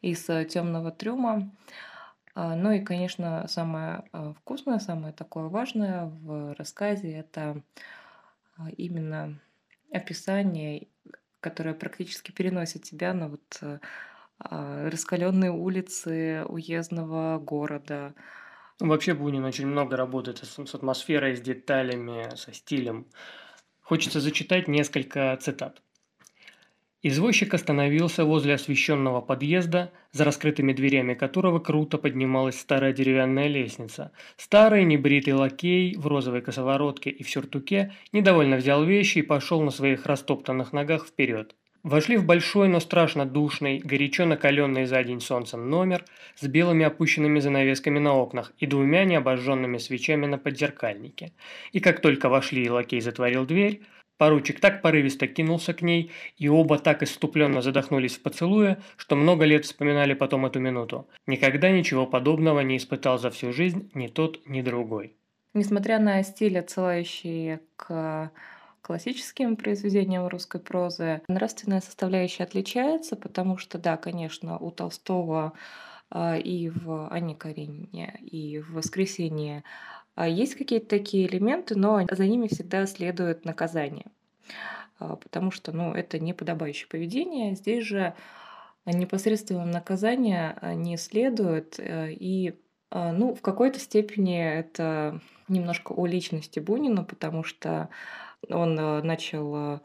из 0.00 0.24
темного 0.24 0.90
трюма. 0.90 1.50
Ну 2.34 2.72
и, 2.72 2.80
конечно, 2.80 3.46
самое 3.46 4.02
вкусное, 4.40 4.80
самое 4.80 5.14
такое 5.14 5.44
важное 5.44 6.06
в 6.06 6.54
рассказе 6.54 7.12
это 7.12 7.62
именно 8.76 9.40
описание, 9.92 10.88
которое 11.40 11.74
практически 11.74 12.32
переносит 12.32 12.82
тебя 12.82 13.12
на 13.14 13.28
вот 13.28 13.62
раскаленные 14.38 15.52
улицы 15.52 16.44
уездного 16.48 17.38
города. 17.38 18.14
Ну, 18.80 18.88
вообще 18.88 19.14
Бунин 19.14 19.44
очень 19.44 19.66
много 19.66 19.96
работает 19.96 20.38
с 20.38 20.74
атмосферой, 20.74 21.36
с 21.36 21.40
деталями, 21.40 22.34
со 22.34 22.52
стилем. 22.52 23.06
Хочется 23.80 24.20
зачитать 24.20 24.66
несколько 24.66 25.36
цитат. 25.40 25.80
Извозчик 27.06 27.52
остановился 27.52 28.24
возле 28.24 28.54
освещенного 28.54 29.20
подъезда, 29.20 29.92
за 30.12 30.24
раскрытыми 30.24 30.72
дверями 30.72 31.12
которого 31.12 31.58
круто 31.58 31.98
поднималась 31.98 32.58
старая 32.58 32.94
деревянная 32.94 33.46
лестница. 33.46 34.10
Старый 34.38 34.84
небритый 34.84 35.34
лакей 35.34 35.96
в 35.98 36.06
розовой 36.06 36.40
косоворотке 36.40 37.10
и 37.10 37.22
в 37.22 37.28
сюртуке 37.28 37.92
недовольно 38.12 38.56
взял 38.56 38.82
вещи 38.84 39.18
и 39.18 39.22
пошел 39.22 39.60
на 39.60 39.70
своих 39.70 40.06
растоптанных 40.06 40.72
ногах 40.72 41.06
вперед. 41.06 41.54
Вошли 41.82 42.16
в 42.16 42.24
большой, 42.24 42.68
но 42.68 42.80
страшно 42.80 43.26
душный, 43.26 43.82
горячо 43.84 44.24
накаленный 44.24 44.86
за 44.86 45.04
день 45.04 45.20
солнцем 45.20 45.68
номер 45.68 46.06
с 46.36 46.46
белыми 46.46 46.86
опущенными 46.86 47.38
занавесками 47.38 47.98
на 47.98 48.14
окнах 48.14 48.54
и 48.56 48.64
двумя 48.64 49.04
необожженными 49.04 49.76
свечами 49.76 50.24
на 50.24 50.38
подзеркальнике. 50.38 51.32
И 51.72 51.80
как 51.80 52.00
только 52.00 52.30
вошли 52.30 52.64
и 52.64 52.70
лакей 52.70 53.02
затворил 53.02 53.44
дверь, 53.44 53.82
Поручик 54.16 54.60
так 54.60 54.80
порывисто 54.80 55.26
кинулся 55.26 55.74
к 55.74 55.82
ней, 55.82 56.12
и 56.36 56.48
оба 56.48 56.78
так 56.78 57.02
иступленно 57.02 57.62
задохнулись 57.62 58.16
в 58.16 58.22
поцелуе, 58.22 58.78
что 58.96 59.16
много 59.16 59.44
лет 59.44 59.64
вспоминали 59.64 60.14
потом 60.14 60.46
эту 60.46 60.60
минуту. 60.60 61.08
Никогда 61.26 61.70
ничего 61.70 62.06
подобного 62.06 62.60
не 62.60 62.76
испытал 62.76 63.18
за 63.18 63.30
всю 63.30 63.52
жизнь 63.52 63.90
ни 63.94 64.06
тот, 64.06 64.46
ни 64.46 64.62
другой. 64.62 65.16
Несмотря 65.52 65.98
на 65.98 66.22
стиль, 66.22 66.58
отсылающий 66.58 67.58
к 67.76 68.30
классическим 68.82 69.56
произведениям 69.56 70.28
русской 70.28 70.60
прозы, 70.60 71.22
нравственная 71.26 71.80
составляющая 71.80 72.44
отличается, 72.44 73.16
потому 73.16 73.56
что, 73.56 73.78
да, 73.78 73.96
конечно, 73.96 74.58
у 74.58 74.70
Толстого 74.70 75.54
а, 76.10 76.36
и 76.36 76.68
в 76.68 77.08
Анне 77.08 77.34
Каренине, 77.34 78.18
и 78.20 78.58
в 78.58 78.74
«Воскресенье» 78.74 79.64
есть 80.22 80.54
какие-то 80.54 80.86
такие 80.86 81.26
элементы, 81.26 81.76
но 81.76 82.04
за 82.10 82.26
ними 82.26 82.48
всегда 82.48 82.86
следует 82.86 83.44
наказание, 83.44 84.06
а, 84.98 85.16
потому 85.16 85.50
что 85.50 85.72
ну, 85.72 85.92
это 85.92 86.18
неподобающее 86.18 86.88
поведение. 86.88 87.54
Здесь 87.56 87.84
же 87.84 88.14
непосредственного 88.86 89.64
наказания 89.64 90.56
а, 90.60 90.74
не 90.74 90.96
следует, 90.96 91.78
э, 91.78 92.12
и 92.12 92.54
ну, 92.90 93.34
в 93.34 93.42
какой-то 93.42 93.80
степени 93.80 94.40
это 94.40 95.20
немножко 95.48 95.92
о 95.92 96.06
личности 96.06 96.60
Бунина, 96.60 97.02
потому 97.02 97.42
что 97.42 97.88
он 98.48 98.76
начал 98.76 99.52
Э, 99.56 99.78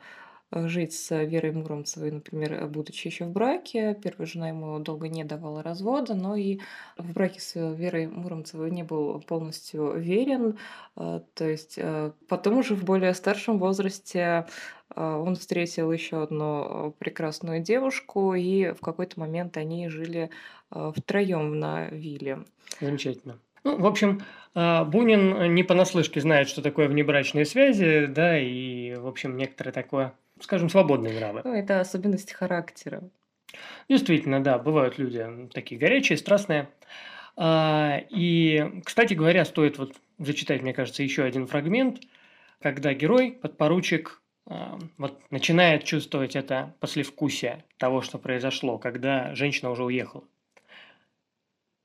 жить 0.52 0.94
с 0.94 1.24
Верой 1.26 1.52
Муромцевой, 1.52 2.12
например, 2.12 2.54
э, 2.54 2.68
будучи 2.68 3.08
еще 3.08 3.26
в 3.26 3.32
браке. 3.32 3.96
Первая 4.02 4.26
жена 4.26 4.50
ему 4.50 4.80
долго 4.80 5.08
не 5.08 5.24
давала 5.24 5.62
развода, 5.62 6.16
но 6.16 6.36
и 6.36 6.60
в 6.98 7.14
браке 7.14 7.40
с 7.40 7.54
Верой 7.56 8.08
Муромцевой 8.08 8.72
не 8.72 8.84
был 8.84 9.22
полностью 9.22 9.98
верен. 10.00 10.58
Э, 10.96 11.22
то 11.34 11.48
есть 11.48 11.80
потом 12.28 12.58
уже 12.58 12.76
в 12.76 12.84
более 12.84 13.14
старшем 13.14 13.60
возрасте 13.60 14.48
он 14.96 15.36
встретил 15.36 15.92
еще 15.92 16.24
одну 16.24 16.96
прекрасную 16.98 17.62
девушку, 17.62 18.34
и 18.34 18.72
в 18.72 18.82
какой-то 18.82 19.20
момент 19.20 19.56
они 19.56 19.88
жили 19.88 20.32
втроем 20.72 21.60
на 21.60 21.90
вилле. 21.90 22.40
Замечательно. 22.82 23.38
Ну, 23.64 23.78
в 23.78 23.86
общем, 23.86 24.24
Бунин 24.56 25.54
не 25.54 25.62
понаслышке 25.62 26.22
знает, 26.22 26.50
что 26.50 26.64
такое 26.64 26.88
внебрачные 26.88 27.46
связи, 27.46 28.08
да, 28.08 28.40
и, 28.40 28.96
в 28.96 29.06
общем, 29.06 29.38
некоторое 29.38 29.74
такое 29.74 30.14
скажем, 30.42 30.70
свободные 30.70 31.14
нравы. 31.14 31.42
Ну, 31.44 31.54
это 31.54 31.80
особенность 31.80 32.34
характера. 32.34 33.02
Действительно, 33.88 34.44
да, 34.44 34.60
бывают 34.60 34.98
люди 34.98 35.26
такие 35.54 35.80
горячие, 35.80 36.18
страстные. 36.18 36.70
А, 37.36 38.02
и, 38.10 38.82
кстати 38.84 39.14
говоря, 39.14 39.46
стоит 39.46 39.78
вот 39.78 39.96
зачитать, 40.18 40.62
мне 40.62 40.74
кажется, 40.74 41.04
еще 41.04 41.24
один 41.24 41.48
фрагмент, 41.48 42.00
когда 42.62 42.94
герой, 42.94 43.32
подпоручик, 43.32 44.22
а, 44.46 44.78
вот 44.98 45.20
начинает 45.32 45.84
чувствовать 45.84 46.36
это 46.36 46.76
послевкусие 46.80 47.64
того, 47.78 48.02
что 48.02 48.18
произошло, 48.18 48.78
когда 48.78 49.34
женщина 49.36 49.72
уже 49.72 49.84
уехала. 49.84 50.24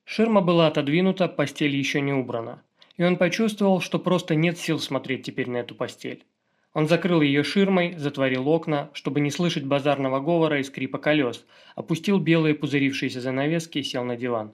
Ширма 0.05 0.43
была 0.43 0.67
отодвинута, 0.67 1.29
постель 1.29 1.75
еще 1.75 2.01
не 2.01 2.13
убрана, 2.13 2.63
и 2.97 3.05
он 3.05 3.17
почувствовал, 3.17 3.81
что 3.81 3.99
просто 3.99 4.35
нет 4.35 4.59
сил 4.59 4.79
смотреть 4.79 5.25
теперь 5.25 5.49
на 5.49 5.59
эту 5.59 5.75
постель. 5.75 6.25
Он 6.75 6.89
закрыл 6.89 7.21
ее 7.21 7.45
ширмой, 7.45 7.95
затворил 7.97 8.49
окна, 8.49 8.91
чтобы 8.95 9.21
не 9.21 9.31
слышать 9.31 9.65
базарного 9.65 10.19
говора 10.19 10.59
и 10.59 10.65
скрипа 10.65 10.99
колес, 10.99 11.47
опустил 11.77 12.19
белые 12.19 12.57
пузырившиеся 12.57 13.21
занавески 13.21 13.79
и 13.79 13.83
сел 13.85 14.05
на 14.05 14.17
диван. 14.17 14.53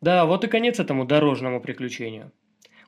Да, 0.00 0.24
вот 0.24 0.44
и 0.44 0.48
конец 0.48 0.80
этому 0.80 1.04
дорожному 1.04 1.60
приключению. 1.60 2.32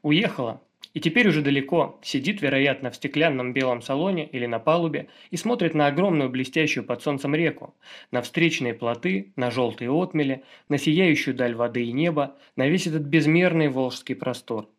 Уехала, 0.03 0.63
и 0.95 1.01
теперь 1.01 1.29
уже 1.29 1.43
далеко, 1.43 2.01
сидит, 2.03 2.41
вероятно, 2.41 2.91
в 2.91 2.97
стеклянном 2.97 3.53
белом 3.53 3.83
салоне 3.83 4.27
или 4.27 4.47
на 4.47 4.59
палубе 4.59 5.09
и 5.31 5.37
смотрит 5.37 5.75
на 5.75 5.87
огромную 5.87 6.31
блестящую 6.31 6.85
под 6.85 7.03
солнцем 7.03 7.35
реку, 7.35 7.75
на 8.11 8.23
встречные 8.23 8.73
плоты, 8.73 9.33
на 9.37 9.51
желтые 9.51 9.91
отмели, 9.91 10.43
на 10.71 10.79
сияющую 10.79 11.35
даль 11.35 11.55
воды 11.55 11.85
и 11.85 11.93
неба, 11.93 12.39
на 12.57 12.67
весь 12.67 12.87
этот 12.87 13.03
безмерный 13.03 13.69
волжский 13.69 14.17
простор. 14.17 14.71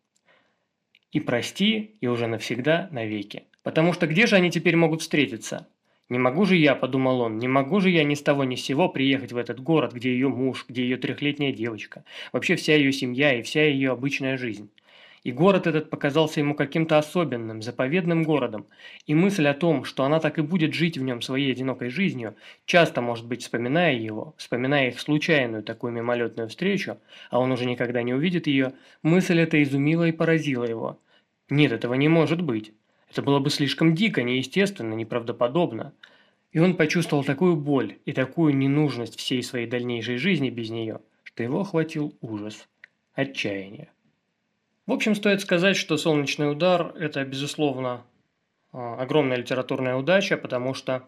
И 1.12 1.20
прости, 1.20 1.96
и 2.00 2.06
уже 2.08 2.26
навсегда, 2.26 2.88
навеки. 2.90 3.44
Потому 3.62 3.92
что 3.92 4.06
где 4.06 4.26
же 4.26 4.36
они 4.36 4.50
теперь 4.50 4.76
могут 4.76 5.02
встретиться? 5.02 5.68
Не 6.08 6.18
могу 6.18 6.44
же 6.44 6.56
я, 6.56 6.74
подумал 6.74 7.20
он, 7.20 7.38
не 7.38 7.46
могу 7.46 7.80
же 7.80 7.88
я 7.90 8.02
ни 8.02 8.14
с 8.14 8.22
того 8.22 8.42
ни 8.42 8.56
с 8.56 8.64
сего 8.64 8.88
приехать 8.88 9.32
в 9.32 9.36
этот 9.36 9.60
город, 9.60 9.92
где 9.92 10.12
ее 10.12 10.28
муж, 10.28 10.64
где 10.68 10.82
ее 10.82 10.96
трехлетняя 10.96 11.52
девочка, 11.52 12.04
вообще 12.32 12.56
вся 12.56 12.74
ее 12.74 12.92
семья 12.92 13.38
и 13.38 13.42
вся 13.42 13.62
ее 13.64 13.92
обычная 13.92 14.36
жизнь. 14.36 14.70
И 15.22 15.32
город 15.32 15.66
этот 15.66 15.90
показался 15.90 16.40
ему 16.40 16.54
каким-то 16.54 16.96
особенным, 16.98 17.60
заповедным 17.60 18.22
городом, 18.24 18.66
и 19.06 19.14
мысль 19.14 19.46
о 19.46 19.54
том, 19.54 19.84
что 19.84 20.04
она 20.04 20.18
так 20.18 20.38
и 20.38 20.42
будет 20.42 20.72
жить 20.74 20.96
в 20.96 21.02
нем 21.02 21.20
своей 21.20 21.52
одинокой 21.52 21.90
жизнью, 21.90 22.34
часто, 22.64 23.02
может 23.02 23.26
быть, 23.26 23.42
вспоминая 23.42 23.94
его, 23.94 24.34
вспоминая 24.38 24.88
их 24.88 24.98
случайную 24.98 25.62
такую 25.62 25.92
мимолетную 25.92 26.48
встречу, 26.48 26.98
а 27.30 27.38
он 27.38 27.52
уже 27.52 27.66
никогда 27.66 28.02
не 28.02 28.14
увидит 28.14 28.46
ее, 28.46 28.72
мысль 29.02 29.38
эта 29.38 29.62
изумила 29.62 30.08
и 30.08 30.12
поразила 30.12 30.64
его. 30.64 30.98
Нет, 31.50 31.70
этого 31.70 31.94
не 31.94 32.08
может 32.08 32.40
быть. 32.40 32.72
Это 33.10 33.22
было 33.22 33.40
бы 33.40 33.50
слишком 33.50 33.94
дико, 33.94 34.22
неестественно, 34.22 34.94
неправдоподобно. 34.94 35.92
И 36.52 36.60
он 36.60 36.76
почувствовал 36.76 37.24
такую 37.24 37.56
боль 37.56 37.98
и 38.04 38.12
такую 38.12 38.56
ненужность 38.56 39.18
всей 39.18 39.42
своей 39.42 39.66
дальнейшей 39.66 40.16
жизни 40.16 40.50
без 40.50 40.70
нее, 40.70 41.00
что 41.24 41.42
его 41.42 41.60
охватил 41.60 42.16
ужас, 42.20 42.68
отчаяние. 43.14 43.90
В 44.86 44.92
общем, 44.92 45.14
стоит 45.14 45.40
сказать, 45.40 45.76
что 45.76 45.96
«Солнечный 45.96 46.50
удар»– 46.50 46.94
это, 46.98 47.24
безусловно, 47.24 48.04
а, 48.72 48.96
огромная 48.96 49.36
литературная 49.36 49.96
удача, 49.96 50.36
потому 50.36 50.74
что 50.74 51.06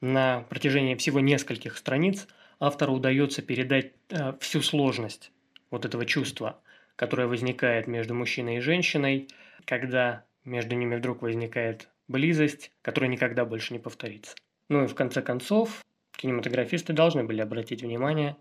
на 0.00 0.42
протяжении 0.50 0.94
всего 0.94 1.20
нескольких 1.20 1.76
страниц 1.76 2.26
автору 2.58 2.94
удается 2.94 3.40
передать 3.42 3.92
а, 4.10 4.36
всю 4.40 4.62
сложность 4.62 5.32
вот 5.70 5.84
этого 5.84 6.04
чувства, 6.04 6.60
которое 6.96 7.26
возникает 7.26 7.86
между 7.86 8.14
мужчиной 8.14 8.58
и 8.58 8.60
женщиной, 8.60 9.28
когда 9.64 10.24
между 10.44 10.76
ними 10.76 10.96
вдруг 10.96 11.22
возникает 11.22 11.88
близость, 12.08 12.72
которая 12.82 13.10
никогда 13.10 13.44
больше 13.44 13.72
не 13.72 13.78
повторится. 13.78 14.34
Ну 14.68 14.84
и 14.84 14.86
в 14.86 14.94
конце 14.94 15.22
концов, 15.22 15.84
кинематографисты 16.16 16.92
должны 16.92 17.24
были 17.24 17.40
обратить 17.40 17.82
внимание 17.82 18.36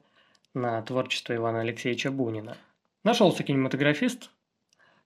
на 0.53 0.81
творчество 0.81 1.35
Ивана 1.35 1.61
Алексеевича 1.61 2.11
Бунина. 2.11 2.57
Нашелся 3.03 3.43
кинематографист, 3.43 4.29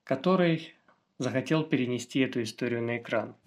который 0.04 0.74
захотел 1.18 1.64
перенести 1.64 2.20
эту 2.20 2.42
историю 2.42 2.82
на 2.82 2.98
экран– 2.98 3.34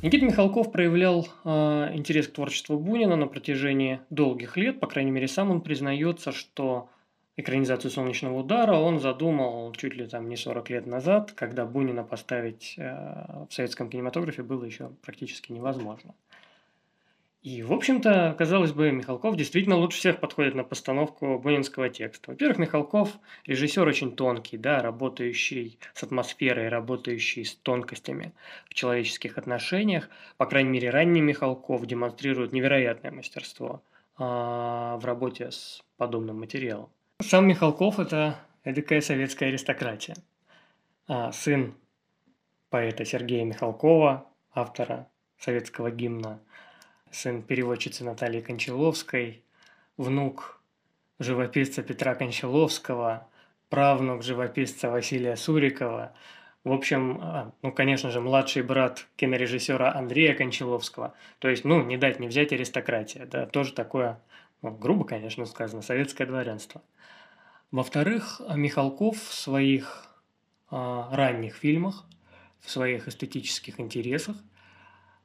Никита 0.00 0.26
Михалков 0.26 0.70
проявлял 0.70 1.26
э, 1.44 1.90
интерес 1.92 2.28
к 2.28 2.32
творчеству 2.32 2.78
Бунина 2.78 3.16
на 3.16 3.26
протяжении 3.26 4.00
долгих 4.10 4.56
лет. 4.56 4.78
По 4.78 4.86
крайней 4.86 5.10
мере, 5.10 5.26
сам 5.26 5.50
он 5.50 5.60
признается, 5.60 6.30
что 6.30 6.88
экранизацию 7.38 7.90
«Солнечного 7.90 8.40
удара» 8.40 8.74
он 8.74 8.98
задумал 8.98 9.72
чуть 9.72 9.94
ли 9.94 10.06
там 10.06 10.28
не 10.28 10.36
40 10.36 10.70
лет 10.70 10.86
назад, 10.86 11.32
когда 11.32 11.64
Бунина 11.64 12.02
поставить 12.02 12.74
э, 12.76 13.46
в 13.48 13.54
советском 13.54 13.88
кинематографе 13.88 14.42
было 14.42 14.64
еще 14.64 14.90
практически 15.02 15.52
невозможно. 15.52 16.14
И, 17.42 17.62
в 17.62 17.72
общем-то, 17.72 18.34
казалось 18.36 18.72
бы, 18.72 18.90
Михалков 18.90 19.36
действительно 19.36 19.76
лучше 19.76 19.98
всех 19.98 20.18
подходит 20.18 20.56
на 20.56 20.64
постановку 20.64 21.38
бунинского 21.38 21.88
текста. 21.88 22.32
Во-первых, 22.32 22.58
Михалков 22.58 23.10
режиссер 23.46 23.86
очень 23.86 24.16
тонкий, 24.16 24.58
да, 24.58 24.82
работающий 24.82 25.78
с 25.94 26.02
атмосферой, 26.02 26.68
работающий 26.68 27.44
с 27.44 27.54
тонкостями 27.54 28.32
в 28.68 28.74
человеческих 28.74 29.38
отношениях. 29.38 30.10
По 30.36 30.46
крайней 30.46 30.70
мере, 30.70 30.90
ранний 30.90 31.20
Михалков 31.20 31.86
демонстрирует 31.86 32.52
невероятное 32.52 33.12
мастерство 33.12 33.82
а, 34.16 34.96
в 34.96 35.04
работе 35.04 35.52
с 35.52 35.84
подобным 35.96 36.40
материалом. 36.40 36.90
Сам 37.20 37.48
Михалков– 37.48 37.98
это 38.00 38.38
эдакая 38.64 39.00
советская 39.00 39.48
аристократия. 39.48 40.16
А, 41.08 41.32
сын 41.32 41.74
поэта 42.70 43.04
Сергея 43.04 43.44
Михалкова, 43.44 44.26
автора 44.54 45.08
советского 45.38 45.90
гимна– 45.90 46.40
сын 47.10 47.42
переводчицы 47.42 48.04
Натальи 48.04 48.40
Кончаловской, 48.40 49.42
внук 49.96 50.60
живописца 51.18 51.82
Петра 51.82 52.14
Кончаловского, 52.14 53.26
правнук 53.68 54.22
живописца 54.22 54.90
Василия 54.90 55.36
Сурикова, 55.36 56.12
в 56.64 56.72
общем, 56.72 57.18
а, 57.22 57.52
ну, 57.62 57.72
конечно 57.72 58.10
же, 58.10 58.20
младший 58.20 58.62
брат 58.62 59.06
кинорежиссера 59.16 59.94
Андрея 59.94 60.34
Кончаловского. 60.34 61.14
То 61.38 61.48
есть, 61.48 61.64
ну, 61.64 61.82
не 61.82 61.96
дать 61.96 62.20
не 62.20 62.28
взять 62.28 62.52
аристократия. 62.52 63.26
Да, 63.26 63.46
тоже 63.46 63.72
такое, 63.72 64.20
грубо, 64.62 65.04
конечно, 65.04 65.44
сказано, 65.46 65.82
советское 65.82 66.26
дворянство. 66.26 66.82
Во-вторых, 67.70 68.40
Михалков 68.54 69.20
в 69.22 69.34
своих 69.34 70.06
э, 70.70 70.74
ранних 70.76 71.56
фильмах, 71.56 72.06
в 72.60 72.70
своих 72.70 73.08
эстетических 73.08 73.78
интересах 73.78 74.36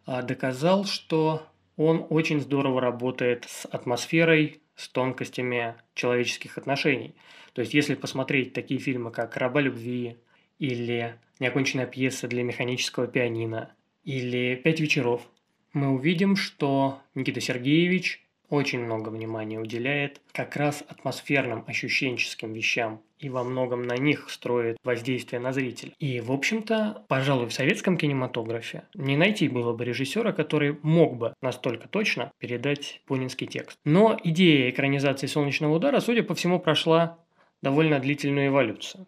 э, 0.06 0.22
доказал, 0.24 0.86
что 0.86 1.48
он 1.78 2.06
очень 2.10 2.42
здорово 2.42 2.82
работает 2.82 3.46
с 3.46 3.66
атмосферой, 3.66 4.62
с 4.76 4.90
тонкостями 4.90 5.76
человеческих 5.94 6.58
отношений. 6.58 7.16
То 7.54 7.62
есть, 7.62 7.74
если 7.74 7.96
посмотреть 7.96 8.54
такие 8.54 8.80
фильмы, 8.80 9.12
как 9.12 9.38
«Раба 9.38 9.62
любви» 9.62 10.18
или 10.60 11.20
«Неоконченная 11.40 11.86
пьеса 11.86 12.28
для 12.28 12.44
механического 12.44 13.08
пианино» 13.08 13.74
или 14.04 14.56
«Пять 14.56 14.80
вечеров», 14.80 15.28
мы 15.72 15.90
увидим, 15.90 16.36
что 16.36 17.02
Никита 17.16 17.42
Сергеевич 17.42 18.23
очень 18.54 18.82
много 18.82 19.10
внимания 19.10 19.60
уделяет 19.60 20.22
как 20.32 20.56
раз 20.56 20.84
атмосферным 20.88 21.64
ощущенческим 21.66 22.54
вещам 22.54 23.02
и 23.18 23.28
во 23.28 23.44
многом 23.44 23.82
на 23.82 23.98
них 23.98 24.30
строит 24.30 24.78
воздействие 24.84 25.40
на 25.40 25.54
зрителя. 25.54 25.92
И, 25.98 26.22
в 26.22 26.32
общем-то, 26.32 27.04
пожалуй, 27.08 27.48
в 27.48 27.54
советском 27.54 27.98
кинематографе 27.98 28.84
не 28.94 29.18
найти 29.18 29.48
было 29.48 29.74
бы 29.74 29.84
режиссера, 29.86 30.34
который 30.34 30.78
мог 30.84 31.18
бы 31.18 31.34
настолько 31.42 31.88
точно 31.88 32.32
передать 32.38 33.02
бунинский 33.08 33.48
текст. 33.48 33.80
Но 33.86 34.20
идея 34.24 34.70
экранизации 34.70 35.26
«Солнечного 35.26 35.74
удара», 35.74 36.00
судя 36.00 36.22
по 36.22 36.36
всему, 36.36 36.60
прошла 36.60 37.18
довольно 37.64 38.00
длительную 38.00 38.50
эволюцию. 38.50 39.08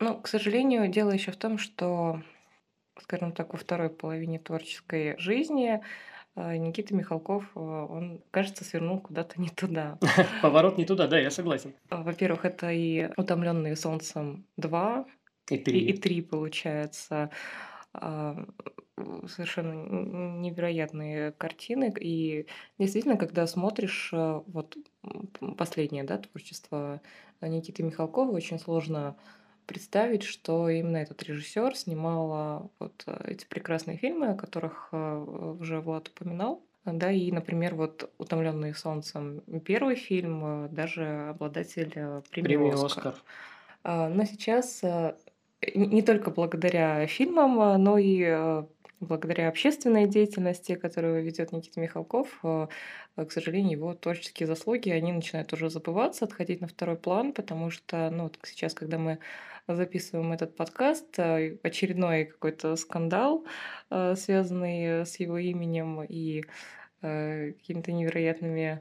Ну, 0.00 0.18
к 0.18 0.28
сожалению, 0.28 0.88
дело 0.88 1.10
еще 1.10 1.30
в 1.30 1.36
том, 1.36 1.58
что, 1.58 2.22
скажем 3.02 3.32
так, 3.32 3.52
во 3.52 3.58
второй 3.58 3.90
половине 3.90 4.38
творческой 4.38 5.18
жизни 5.18 5.82
Никита 6.36 6.94
Михалков, 6.94 7.44
а, 7.54 7.86
он, 7.86 8.22
кажется, 8.30 8.64
свернул 8.64 9.00
куда-то 9.00 9.40
не 9.40 9.48
туда. 9.48 9.98
Поворот 10.42 10.78
не 10.78 10.84
туда, 10.84 11.06
да, 11.06 11.18
я 11.18 11.30
согласен. 11.30 11.74
А, 11.90 12.02
во-первых, 12.02 12.44
это 12.44 12.70
и 12.70 13.10
«Утомленные 13.16 13.76
солнцем 13.76 14.46
2», 14.58 15.06
и 15.50 15.58
три. 15.58 15.80
И, 15.80 15.90
и 15.90 15.96
три, 15.98 16.22
получается. 16.22 17.30
Совершенно 19.26 19.72
невероятные 20.40 21.32
картины. 21.32 21.92
И 21.98 22.46
действительно, 22.78 23.16
когда 23.16 23.46
смотришь 23.46 24.10
вот 24.12 24.76
последнее 25.58 26.04
да, 26.04 26.18
творчество 26.18 27.00
Никиты 27.40 27.82
Михалкова, 27.82 28.30
очень 28.30 28.58
сложно 28.58 29.16
представить, 29.66 30.22
что 30.22 30.68
именно 30.68 30.98
этот 30.98 31.22
режиссер 31.22 31.76
снимал 31.76 32.70
вот 32.78 33.02
э, 33.06 33.24
эти 33.28 33.46
прекрасные 33.46 33.96
фильмы, 33.96 34.28
о 34.28 34.36
которых 34.36 34.88
э, 34.92 35.56
уже 35.60 35.80
Влад 35.80 36.08
упоминал. 36.08 36.62
Да, 36.84 37.10
и, 37.10 37.30
например, 37.30 37.74
вот 37.76 38.10
«Утомленные 38.18 38.74
солнцем» 38.74 39.40
первый 39.64 39.96
фильм, 39.96 40.66
э, 40.66 40.68
даже 40.68 41.28
обладатель 41.30 41.92
премии, 42.30 42.48
премии 42.48 42.72
«Оскар». 42.72 42.86
«Оскар». 42.86 43.14
А, 43.84 44.08
но 44.08 44.24
сейчас 44.24 44.82
не 45.74 46.02
только 46.02 46.30
благодаря 46.30 47.06
фильмам, 47.06 47.82
но 47.82 47.98
и 47.98 48.64
благодаря 49.02 49.48
общественной 49.48 50.06
деятельности, 50.06 50.74
которую 50.74 51.22
ведет 51.22 51.52
Никита 51.52 51.80
Михалков, 51.80 52.40
к 52.40 53.30
сожалению, 53.30 53.72
его 53.72 53.94
творческие 53.94 54.46
заслуги, 54.46 54.90
они 54.90 55.12
начинают 55.12 55.52
уже 55.52 55.68
забываться, 55.68 56.24
отходить 56.24 56.60
на 56.60 56.68
второй 56.68 56.96
план, 56.96 57.32
потому 57.32 57.70
что, 57.70 58.08
ну, 58.10 58.24
вот 58.24 58.38
сейчас, 58.44 58.74
когда 58.74 58.98
мы 58.98 59.18
записываем 59.68 60.32
этот 60.32 60.56
подкаст, 60.56 61.18
э, 61.18 61.56
очередной 61.62 62.24
какой-то 62.24 62.76
скандал, 62.76 63.44
связанный 63.90 65.04
с 65.04 65.20
его 65.20 65.38
именем 65.38 66.02
и 66.02 66.44
какими-то 67.00 67.90
невероятными 67.90 68.80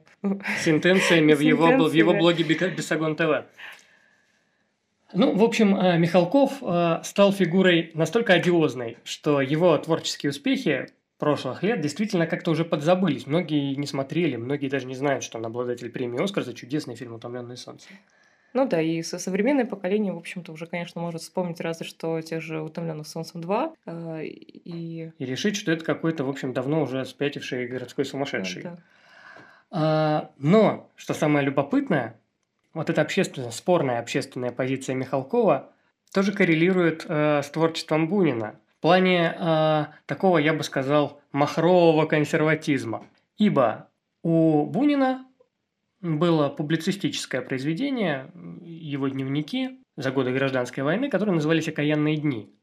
сентенциями 0.63 1.33
в 1.33 1.39
его, 1.39 1.87
в 1.89 1.93
его 1.93 2.13
блоге 2.13 2.43
Бесогон 2.43 3.15
ТВ. 3.15 3.45
Ну, 5.13 5.35
в 5.35 5.43
общем, 5.43 5.69
Михалков 6.01 6.57
стал 7.05 7.33
фигурой 7.33 7.91
настолько 7.93 8.33
одиозной, 8.33 8.97
что 9.03 9.41
его 9.41 9.77
творческие 9.77 10.29
успехи 10.29 10.87
прошлых 11.21 11.61
лет 11.61 11.81
действительно 11.81 12.25
как-то 12.25 12.49
уже 12.49 12.65
подзабылись. 12.65 13.27
Многие 13.27 13.75
не 13.75 13.85
смотрели, 13.85 14.37
многие 14.37 14.69
даже 14.69 14.87
не 14.87 14.95
знают, 14.95 15.23
что 15.23 15.37
он 15.37 15.45
обладатель 15.45 15.91
премии 15.91 16.21
«Оскар» 16.21 16.43
за 16.43 16.53
чудесный 16.53 16.95
фильм 16.95 17.13
«Утомленные 17.13 17.57
солнцем». 17.57 17.95
Ну 18.53 18.67
да, 18.67 18.81
и 18.81 19.03
со 19.03 19.19
современное 19.19 19.65
поколение, 19.65 20.13
в 20.13 20.17
общем-то, 20.17 20.51
уже, 20.51 20.65
конечно, 20.65 20.99
может 20.99 21.21
вспомнить 21.21 21.61
разве 21.61 21.85
что 21.85 22.19
тех 22.21 22.41
же 22.41 22.61
«Утомленных 22.61 23.07
солнцем 23.07 23.39
2». 23.39 23.73
Э, 23.85 24.25
и... 24.25 25.11
и 25.17 25.25
решить, 25.25 25.55
что 25.55 25.71
это 25.71 25.85
какой-то, 25.85 26.23
в 26.23 26.29
общем, 26.29 26.53
давно 26.53 26.81
уже 26.81 27.05
спятивший 27.05 27.67
городской 27.67 28.03
сумасшедший. 28.03 28.63
Да, 28.63 28.69
да. 28.71 28.77
А, 29.69 30.31
но, 30.37 30.89
что 30.95 31.13
самое 31.13 31.45
любопытное, 31.45 32.19
вот 32.73 32.89
эта 32.89 33.01
общественная, 33.01 33.51
спорная 33.51 33.99
общественная 33.99 34.51
позиция 34.51 34.95
Михалкова 34.95 35.71
тоже 36.13 36.33
коррелирует 36.33 37.05
э, 37.07 37.41
с 37.41 37.49
творчеством 37.49 38.07
Бунина. 38.07 38.59
В 38.77 38.81
плане 38.81 39.35
э, 39.37 39.85
такого, 40.05 40.37
я 40.37 40.53
бы 40.53 40.63
сказал, 40.63 41.21
махрового 41.31 42.05
консерватизма. 42.05 43.05
Ибо 43.37 43.89
у 44.23 44.65
Бунина 44.65 45.25
было 46.01 46.49
публицистическое 46.49 47.41
произведение, 47.41 48.31
его 48.63 49.07
дневники 49.07 49.79
за 49.97 50.11
годы 50.11 50.31
гражданской 50.31 50.83
войны, 50.83 51.09
которые 51.09 51.35
назывались 51.35 51.67
«Окаянные 51.67 52.17
дни». 52.17 52.53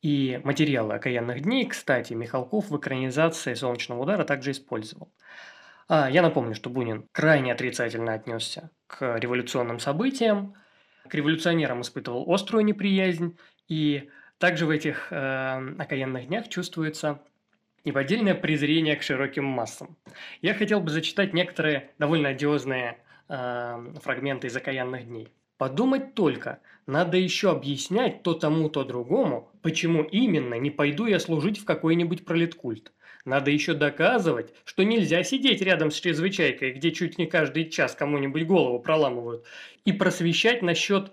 И 0.00 0.40
материалы 0.44 0.94
«Окаянных 0.94 1.42
дней», 1.42 1.66
кстати, 1.66 2.12
Михалков 2.12 2.70
в 2.70 2.76
экранизации 2.76 3.54
«Солнечного 3.54 4.02
удара» 4.02 4.24
также 4.24 4.52
использовал. 4.52 5.10
А, 5.88 6.10
я 6.10 6.22
напомню, 6.22 6.54
что 6.54 6.70
Бунин 6.70 7.06
крайне 7.12 7.52
отрицательно 7.52 8.14
отнесся 8.14 8.70
к 8.86 9.18
революционным 9.18 9.78
событиям, 9.78 10.54
к 11.08 11.14
революционерам 11.14 11.82
испытывал 11.82 12.30
острую 12.32 12.64
неприязнь, 12.64 13.36
и 13.68 14.08
также 14.38 14.66
в 14.66 14.70
этих 14.70 15.08
э, 15.10 15.74
окаянных 15.78 16.26
днях 16.28 16.48
чувствуется 16.48 17.20
неподдельное 17.84 18.34
презрение 18.34 18.96
к 18.96 19.02
широким 19.02 19.44
массам. 19.44 19.96
Я 20.40 20.54
хотел 20.54 20.80
бы 20.80 20.90
зачитать 20.90 21.34
некоторые 21.34 21.90
довольно 21.98 22.30
одиозные 22.30 22.98
э, 23.28 23.94
фрагменты 24.02 24.46
из 24.46 24.56
«Окаянных 24.56 25.06
дней». 25.06 25.28
Подумать 25.56 26.14
только, 26.14 26.60
надо 26.86 27.16
еще 27.16 27.50
объяснять 27.50 28.22
то 28.22 28.34
тому, 28.34 28.68
то 28.68 28.84
другому, 28.84 29.50
почему 29.62 30.02
именно 30.02 30.54
не 30.54 30.70
пойду 30.70 31.06
я 31.06 31.20
служить 31.20 31.58
в 31.58 31.64
какой-нибудь 31.64 32.24
пролеткульт. 32.24 32.92
Надо 33.24 33.50
еще 33.50 33.72
доказывать, 33.74 34.52
что 34.64 34.82
нельзя 34.82 35.22
сидеть 35.24 35.62
рядом 35.62 35.90
с 35.90 35.98
чрезвычайкой, 35.98 36.72
где 36.72 36.92
чуть 36.92 37.16
не 37.18 37.26
каждый 37.26 37.70
час 37.70 37.94
кому-нибудь 37.94 38.46
голову 38.46 38.80
проламывают, 38.80 39.46
и 39.86 39.92
просвещать 39.92 40.60
насчет 40.62 41.12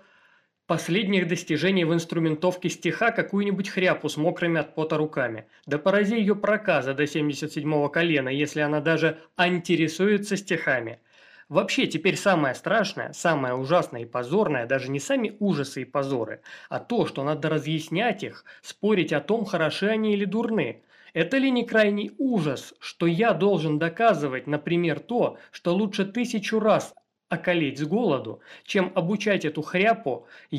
последних 0.66 1.28
достижений 1.28 1.84
в 1.84 1.94
инструментовке 1.94 2.68
стиха 2.70 3.12
какую-нибудь 3.12 3.68
хряпу 3.70 4.08
с 4.08 4.16
мокрыми 4.16 4.60
от 4.60 4.74
пота 4.74 4.96
руками. 4.98 5.46
Да 5.66 5.78
порази 5.78 6.16
ее 6.16 6.36
проказа 6.36 6.94
до 6.94 7.06
77-го 7.06 7.88
колена, 7.88 8.28
если 8.28 8.60
она 8.60 8.80
даже 8.80 9.20
интересуется 9.38 10.36
стихами. 10.36 11.00
Вообще, 11.48 11.86
теперь 11.86 12.16
самое 12.16 12.54
страшное, 12.54 13.12
самое 13.12 13.54
ужасное 13.54 14.02
и 14.02 14.06
позорное 14.06 14.66
даже 14.66 14.90
не 14.90 15.00
сами 15.00 15.36
ужасы 15.38 15.82
и 15.82 15.84
позоры, 15.84 16.42
а 16.68 16.78
то, 16.80 17.06
что 17.06 17.24
надо 17.24 17.48
разъяснять 17.50 18.22
их, 18.22 18.44
спорить 18.62 19.12
о 19.12 19.20
том, 19.20 19.44
хороши 19.44 19.88
они 19.88 20.14
или 20.14 20.24
дурны. 20.24 20.82
Это 21.14 21.36
ли 21.36 21.50
не 21.50 21.64
крайний 21.64 22.12
ужас, 22.18 22.74
что 22.80 23.06
я 23.06 23.34
должен 23.34 23.78
доказывать, 23.78 24.46
например, 24.46 24.98
то, 24.98 25.38
что 25.50 25.74
лучше 25.74 26.06
тысячу 26.06 26.58
раз 26.58 26.94
околеть 27.28 27.78
с 27.78 27.84
голоду, 27.84 28.40
чем 28.64 28.92
обучать 28.94 29.44
эту 29.44 29.62
хряпу 29.62 30.26
и 30.50 30.56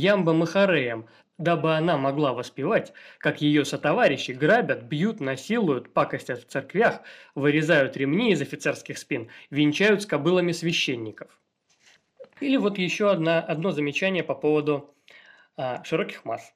дабы 1.40 1.76
она 1.76 1.98
могла 1.98 2.34
воспевать, 2.34 2.94
как 3.18 3.42
ее 3.42 3.66
сотоварищи 3.66 4.32
грабят, 4.32 4.84
бьют, 4.84 5.20
насилуют, 5.20 5.92
пакостят 5.92 6.42
в 6.42 6.46
церквях, 6.48 7.02
вырезают 7.34 7.98
ремни 7.98 8.32
из 8.32 8.42
офицерских 8.42 8.98
спин, 8.98 9.30
венчают 9.50 10.04
с 10.04 10.06
кобылами 10.06 10.52
священников. 10.52 11.40
Или 12.40 12.58
вот 12.58 12.78
еще 12.78 13.10
одна, 13.10 13.40
одно 13.40 13.72
замечание 13.72 14.24
по 14.24 14.36
поводу 14.36 14.96
а, 15.58 15.84
широких 15.84 16.26
масс. 16.26 16.54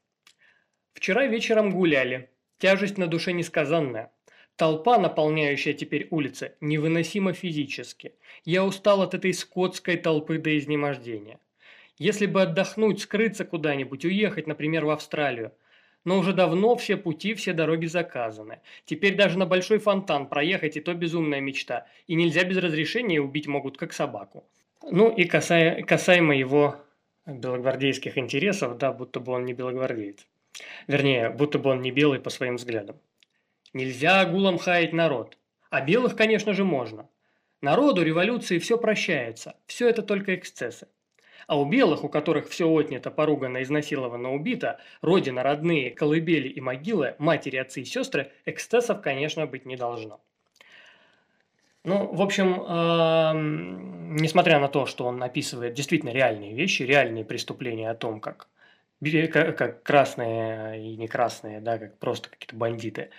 Вчера 0.93 1.25
вечером 1.25 1.71
гуляли. 1.71 2.29
Тяжесть 2.59 2.97
на 2.97 3.07
душе 3.07 3.33
несказанная. 3.33 4.11
Толпа, 4.55 4.97
наполняющая 4.97 5.73
теперь 5.73 6.07
улицы, 6.09 6.55
невыносима 6.61 7.33
физически. 7.33 8.13
Я 8.43 8.65
устал 8.65 9.03
от 9.03 9.13
этой 9.13 9.31
скотской 9.33 9.97
толпы 9.97 10.39
до 10.39 10.57
изнемождения. 10.57 11.39
Если 11.99 12.25
бы 12.25 12.41
отдохнуть, 12.41 13.01
скрыться 13.01 13.45
куда-нибудь, 13.45 14.05
уехать, 14.05 14.47
например, 14.47 14.85
в 14.85 14.89
Австралию. 14.89 15.51
Но 16.05 16.17
уже 16.17 16.33
давно 16.33 16.75
все 16.75 16.97
пути, 16.97 17.35
все 17.35 17.53
дороги 17.53 17.85
заказаны. 17.85 18.61
Теперь 18.85 19.15
даже 19.15 19.37
на 19.37 19.45
Большой 19.45 19.77
фонтан 19.77 20.27
проехать 20.27 20.77
и 20.77 20.81
то 20.81 20.95
безумная 20.95 21.41
мечта. 21.41 21.85
И 22.07 22.15
нельзя 22.15 22.43
без 22.43 22.57
разрешения 22.57 23.21
убить 23.21 23.47
могут, 23.47 23.77
как 23.77 23.93
собаку. 23.93 24.43
Ну 24.89 25.09
и 25.09 25.25
касаемо 25.25 26.35
его 26.35 26.77
белогвардейских 27.27 28.17
интересов, 28.17 28.77
да, 28.77 28.93
будто 28.93 29.19
бы 29.19 29.33
он 29.33 29.45
не 29.45 29.53
белогвардеец. 29.53 30.25
Вернее, 30.87 31.29
будто 31.29 31.59
бы 31.59 31.69
он 31.69 31.81
не 31.81 31.91
белый 31.91 32.19
по 32.19 32.29
своим 32.29 32.55
взглядам. 32.55 32.99
Нельзя 33.73 34.25
гулом 34.25 34.57
хаять 34.57 34.93
народ. 34.93 35.37
А 35.69 35.81
белых, 35.81 36.15
конечно 36.15 36.53
же, 36.53 36.63
можно. 36.63 37.09
Народу, 37.61 38.03
революции 38.03 38.59
все 38.59 38.77
прощается. 38.77 39.55
Все 39.65 39.89
это 39.89 40.01
только 40.01 40.35
эксцессы. 40.35 40.87
А 41.47 41.59
у 41.59 41.65
белых, 41.65 42.03
у 42.03 42.09
которых 42.09 42.49
все 42.49 42.67
отнято, 42.67 43.09
поругано, 43.09 43.63
изнасиловано, 43.63 44.33
убито, 44.33 44.79
родина, 45.01 45.43
родные, 45.43 45.91
колыбели 45.91 46.49
и 46.49 46.59
могилы, 46.59 47.15
матери, 47.19 47.57
отцы 47.57 47.81
и 47.81 47.85
сестры, 47.85 48.31
эксцессов, 48.45 49.01
конечно, 49.01 49.47
быть 49.47 49.65
не 49.65 49.77
должно. 49.77 50.19
Ну, 51.83 52.13
в 52.13 52.21
общем, 52.21 52.61
э, 52.61 53.31
несмотря 54.19 54.59
на 54.59 54.67
то, 54.67 54.85
что 54.85 55.05
он 55.05 55.23
описывает 55.23 55.73
действительно 55.73 56.09
реальные 56.09 56.53
вещи, 56.53 56.83
реальные 56.83 57.23
преступления 57.23 57.89
о 57.89 57.95
том, 57.95 58.19
как, 58.19 58.49
как 59.01 59.83
красные 59.83 60.91
и 60.91 60.97
не 60.97 61.07
красные, 61.07 61.61
да, 61.61 61.77
как 61.77 61.99
просто 61.99 62.29
какие-то 62.29 62.55
бандиты 62.55 63.09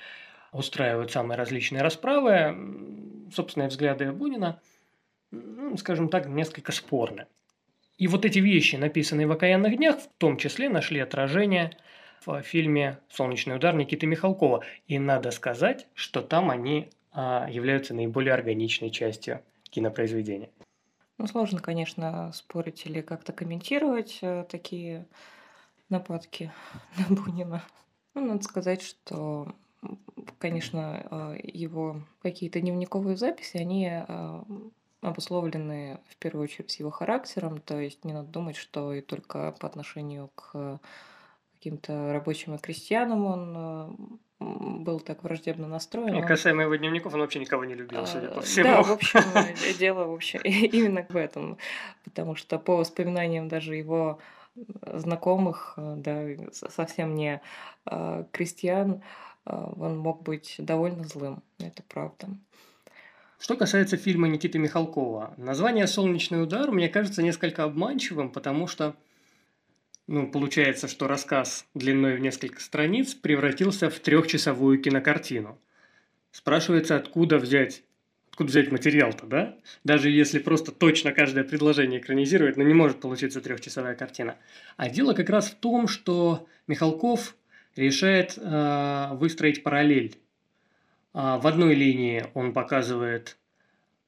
устраивают 0.52 1.10
самые 1.10 1.36
различные 1.36 1.82
расправы, 1.82 3.28
собственные 3.32 3.68
взгляды 3.68 4.10
Бунина, 4.12 4.60
ну, 5.30 5.76
скажем 5.76 6.08
так, 6.08 6.26
несколько 6.26 6.72
спорны. 6.72 7.26
И 7.98 8.06
вот 8.06 8.24
эти 8.24 8.38
вещи, 8.38 8.76
написанные 8.76 9.26
в 9.26 9.32
«Окаянных 9.32 9.76
днях», 9.76 9.98
в 9.98 10.08
том 10.18 10.36
числе 10.36 10.68
нашли 10.68 11.00
отражение 11.00 11.76
в 12.24 12.40
фильме 12.42 12.98
«Солнечный 13.08 13.56
удар» 13.56 13.74
Никиты 13.74 14.06
Михалкова. 14.06 14.64
И 14.86 14.98
надо 14.98 15.30
сказать, 15.32 15.88
что 15.94 16.22
там 16.22 16.50
они 16.50 16.90
а, 17.12 17.48
являются 17.50 17.94
наиболее 17.94 18.34
органичной 18.34 18.90
частью 18.90 19.42
кинопроизведения. 19.64 20.50
Ну, 21.18 21.26
сложно, 21.26 21.58
конечно, 21.58 22.30
спорить 22.32 22.86
или 22.86 23.00
как-то 23.00 23.32
комментировать 23.32 24.20
э, 24.22 24.44
такие 24.48 25.06
нападки 25.88 26.52
на 26.98 27.16
Бунина. 27.16 27.62
Ну, 28.14 28.26
надо 28.26 28.42
сказать, 28.42 28.82
что, 28.82 29.54
конечно, 30.38 31.06
э, 31.10 31.40
его 31.42 32.00
какие-то 32.22 32.60
дневниковые 32.60 33.16
записи, 33.16 33.58
они 33.58 33.88
э, 33.90 34.42
обусловлены 35.00 36.00
в 36.08 36.16
первую 36.16 36.44
очередь 36.44 36.78
его 36.78 36.90
характером, 36.90 37.60
то 37.60 37.78
есть 37.78 38.04
не 38.04 38.12
надо 38.12 38.28
думать, 38.28 38.56
что 38.56 38.92
и 38.92 39.00
только 39.00 39.52
по 39.52 39.66
отношению 39.68 40.30
к 40.34 40.80
каким-то 41.54 42.12
рабочим 42.12 42.54
и 42.54 42.58
крестьянам 42.58 43.24
он 43.24 44.20
был 44.40 45.00
так 45.00 45.24
враждебно 45.24 45.66
настроен. 45.66 46.16
И 46.16 46.26
касаемо 46.26 46.62
его 46.62 46.76
дневников, 46.76 47.14
он 47.14 47.20
вообще 47.20 47.40
никого 47.40 47.64
не 47.64 47.74
любил, 47.74 48.06
судя 48.06 48.28
по 48.28 48.40
всему. 48.40 48.64
Да, 48.64 48.82
в 48.82 48.92
общем, 48.92 49.20
дело 49.78 50.04
вообще 50.04 50.38
именно 50.44 51.04
в 51.08 51.16
этом. 51.16 51.58
Потому 52.04 52.36
что 52.36 52.58
по 52.58 52.76
воспоминаниям 52.76 53.48
даже 53.48 53.74
его 53.74 54.20
знакомых, 54.94 55.74
да, 55.76 56.26
совсем 56.52 57.14
не 57.14 57.40
а, 57.84 58.26
крестьян, 58.32 59.02
а, 59.44 59.72
он 59.76 59.98
мог 59.98 60.22
быть 60.22 60.56
довольно 60.58 61.04
злым. 61.04 61.42
Это 61.58 61.82
правда. 61.88 62.28
Что 63.38 63.56
касается 63.56 63.96
фильма 63.96 64.26
Никиты 64.28 64.58
Михалкова, 64.58 65.34
название 65.36 65.86
«Солнечный 65.86 66.42
удар» 66.42 66.72
мне 66.72 66.88
кажется 66.88 67.22
несколько 67.22 67.64
обманчивым, 67.64 68.30
потому 68.30 68.66
что 68.66 68.96
ну, 70.08 70.26
получается, 70.26 70.88
что 70.88 71.06
рассказ 71.06 71.66
длиной 71.74 72.16
в 72.16 72.20
несколько 72.20 72.60
страниц 72.60 73.14
превратился 73.14 73.90
в 73.90 74.00
трехчасовую 74.00 74.80
кинокартину. 74.80 75.58
Спрашивается, 76.30 76.96
откуда 76.96 77.38
взять 77.38 77.82
откуда 78.38 78.50
взять 78.50 78.70
материал-то, 78.70 79.26
да? 79.26 79.56
Даже 79.82 80.10
если 80.10 80.38
просто 80.38 80.70
точно 80.70 81.10
каждое 81.10 81.42
предложение 81.42 81.98
экранизировать, 81.98 82.56
но 82.56 82.62
ну, 82.62 82.68
не 82.68 82.74
может 82.74 83.00
получиться 83.00 83.40
трехчасовая 83.40 83.96
картина. 83.96 84.36
А 84.76 84.88
дело 84.88 85.12
как 85.12 85.28
раз 85.28 85.50
в 85.50 85.56
том, 85.56 85.88
что 85.88 86.46
Михалков 86.68 87.34
решает 87.74 88.38
э, 88.38 89.08
выстроить 89.14 89.64
параллель. 89.64 90.14
Э, 91.14 91.38
в 91.42 91.48
одной 91.48 91.74
линии 91.74 92.26
он 92.34 92.52
показывает 92.52 93.38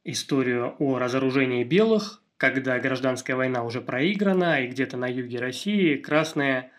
историю 0.04 0.76
о 0.78 1.00
разоружении 1.00 1.64
белых, 1.64 2.22
когда 2.36 2.78
гражданская 2.78 3.34
война 3.34 3.64
уже 3.64 3.80
проиграна, 3.80 4.62
и 4.62 4.68
где-то 4.68 4.96
на 4.96 5.08
юге 5.08 5.40
России 5.40 5.96
красные 5.96 6.70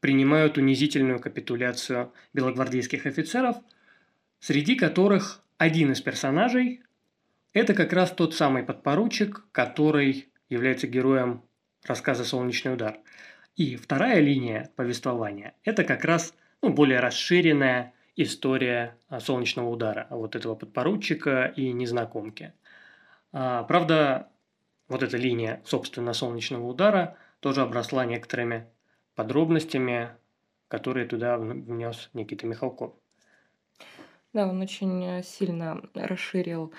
принимают 0.00 0.58
унизительную 0.58 1.20
капитуляцию 1.20 2.12
белогвардейских 2.32 3.06
офицеров, 3.06 3.58
среди 4.40 4.74
которых 4.74 5.44
один 5.60 5.92
из 5.92 6.00
персонажей– 6.00 6.80
это 7.52 7.74
как 7.74 7.92
раз 7.92 8.12
тот 8.12 8.34
самый 8.34 8.62
подпоручик, 8.62 9.44
который 9.52 10.32
является 10.48 10.86
героем 10.86 11.42
рассказа 11.84 12.24
«Солнечный 12.24 12.72
удар». 12.72 13.00
И 13.56 13.76
вторая 13.76 14.20
линия 14.20 14.70
повествования– 14.74 15.52
это 15.64 15.84
как 15.84 16.06
раз 16.06 16.32
ну, 16.62 16.70
более 16.70 17.00
расширенная 17.00 17.92
история 18.16 18.96
солнечного 19.18 19.68
удара, 19.68 20.06
вот 20.08 20.34
этого 20.34 20.54
подпоручика 20.54 21.52
и 21.54 21.72
незнакомки. 21.72 22.54
А, 23.30 23.64
правда, 23.64 24.30
вот 24.88 25.02
эта 25.02 25.18
линия, 25.18 25.60
собственно, 25.66 26.14
солнечного 26.14 26.66
удара 26.66 27.18
тоже 27.40 27.60
обросла 27.60 28.06
некоторыми 28.06 28.66
подробностями, 29.14 30.08
которые 30.68 31.06
туда 31.06 31.36
внес 31.36 32.08
Никита 32.14 32.46
Михалков. 32.46 32.94
Да, 34.32 34.46
он 34.46 34.60
очень 34.60 35.04
э, 35.04 35.22
сильно 35.22 35.82
расширил 35.94 36.72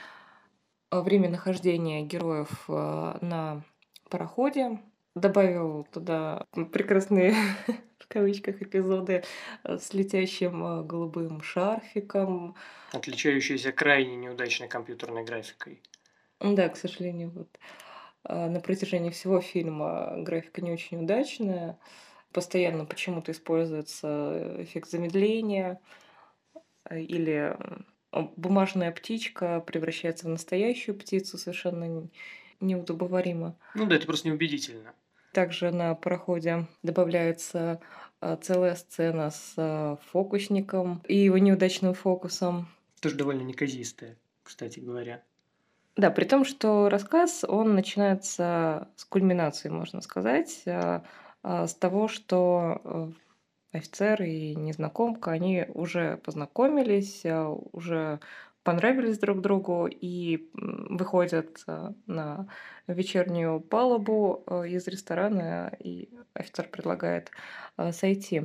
э, 0.90 1.00
время 1.02 1.30
нахождения 1.30 2.02
героев 2.04 2.66
э, 2.70 3.18
на 3.22 3.64
пароходе, 4.10 4.80
добавил 5.16 5.86
туда 5.92 6.46
прекрасные 6.72 7.36
в 8.00 8.08
кавычках 8.08 8.62
эпизоды 8.62 9.24
с 9.64 9.94
летящим 9.94 10.88
голубым 10.88 11.42
шарфиком. 11.42 12.56
Отличающиеся 12.94 13.74
крайне 13.74 14.16
неудачной 14.16 14.70
компьютерной 14.70 15.26
графикой. 15.26 15.82
Да, 16.40 16.70
к 16.70 16.78
сожалению, 16.78 17.32
вот. 17.32 17.60
А, 18.24 18.50
на 18.50 18.60
протяжении 18.62 19.10
всего 19.10 19.42
фильма 19.42 20.16
графика 20.18 20.62
не 20.62 20.72
очень 20.72 21.04
удачная. 21.04 21.78
Постоянно 22.32 22.86
почему-то 22.86 23.32
используется 23.34 24.56
эффект 24.60 24.90
замедления 24.90 25.82
или 26.90 27.56
бумажная 28.12 28.92
птичка 28.92 29.62
превращается 29.62 30.26
в 30.28 30.30
настоящую 30.30 30.96
птицу 30.98 31.38
совершенно 31.38 32.10
неудобоваримо. 32.60 33.56
Ну 33.76 33.86
да, 33.86 33.96
это 33.96 34.06
просто 34.06 34.28
неубедительно. 34.28 34.94
Также 35.34 35.72
на 35.72 35.96
пароходе 35.96 36.68
добавляется 36.84 37.80
а, 38.20 38.36
целая 38.36 38.76
сцена 38.76 39.32
с 39.32 39.98
фокусником 40.12 41.02
и 41.08 41.16
его 41.16 41.38
неудачным 41.38 41.94
фокусом. 41.94 42.68
Тоже 43.00 43.16
довольно 43.16 43.42
неказистая, 43.42 44.18
кстати 44.44 44.80
говоря. 44.80 45.24
Да, 45.96 46.12
при 46.12 46.26
том, 46.26 46.46
что 46.46 46.90
рассказ, 46.90 47.44
он 47.48 47.76
начинается 47.76 48.90
с 48.96 49.06
кульминации, 49.06 49.70
можно 49.70 50.02
сказать, 50.02 50.64
с 51.44 51.74
того, 51.80 52.08
что 52.08 52.82
э, 52.84 53.12
офицер 53.72 54.22
и 54.24 54.56
незнакомка, 54.56 55.32
они 55.32 55.66
уже 55.74 56.18
познакомились, 56.18 57.26
а, 57.26 57.50
уже 57.72 58.20
понравились 58.64 59.18
друг 59.20 59.42
другу 59.42 59.88
и 59.88 60.50
выходят 60.54 61.64
на 62.06 62.48
вечернюю 62.88 63.60
палубу 63.60 64.44
из 64.68 64.88
ресторана, 64.88 65.74
и 65.80 66.10
офицер 66.36 66.68
предлагает 66.70 67.32
сойти. 67.92 68.44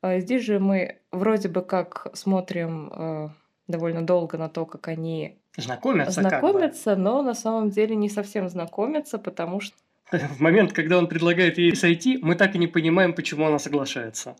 А 0.00 0.18
здесь 0.18 0.42
же 0.44 0.58
мы 0.58 1.00
вроде 1.12 1.48
бы 1.48 1.62
как 1.62 2.08
смотрим 2.14 3.34
довольно 3.68 4.04
долго 4.04 4.36
на 4.38 4.48
то, 4.48 4.66
как 4.66 4.88
они 4.88 5.38
Знакомятся 5.56 6.24
как 6.24 6.48
бы. 6.48 6.62
знакомятся, 6.62 6.96
но 6.96 7.22
на 7.22 7.34
самом 7.34 7.70
деле 7.70 7.96
не 7.96 8.08
совсем 8.08 8.48
знакомятся, 8.48 9.18
потому 9.18 9.60
что 9.60 9.76
В 10.36 10.40
момент, 10.40 10.72
когда 10.72 10.98
он 10.98 11.08
предлагает 11.08 11.58
ей 11.58 11.74
сойти, 11.76 12.18
мы 12.20 12.34
так 12.34 12.54
и 12.54 12.58
не 12.58 12.66
понимаем, 12.66 13.14
почему 13.14 13.46
она 13.46 13.58
соглашается. 13.58 14.36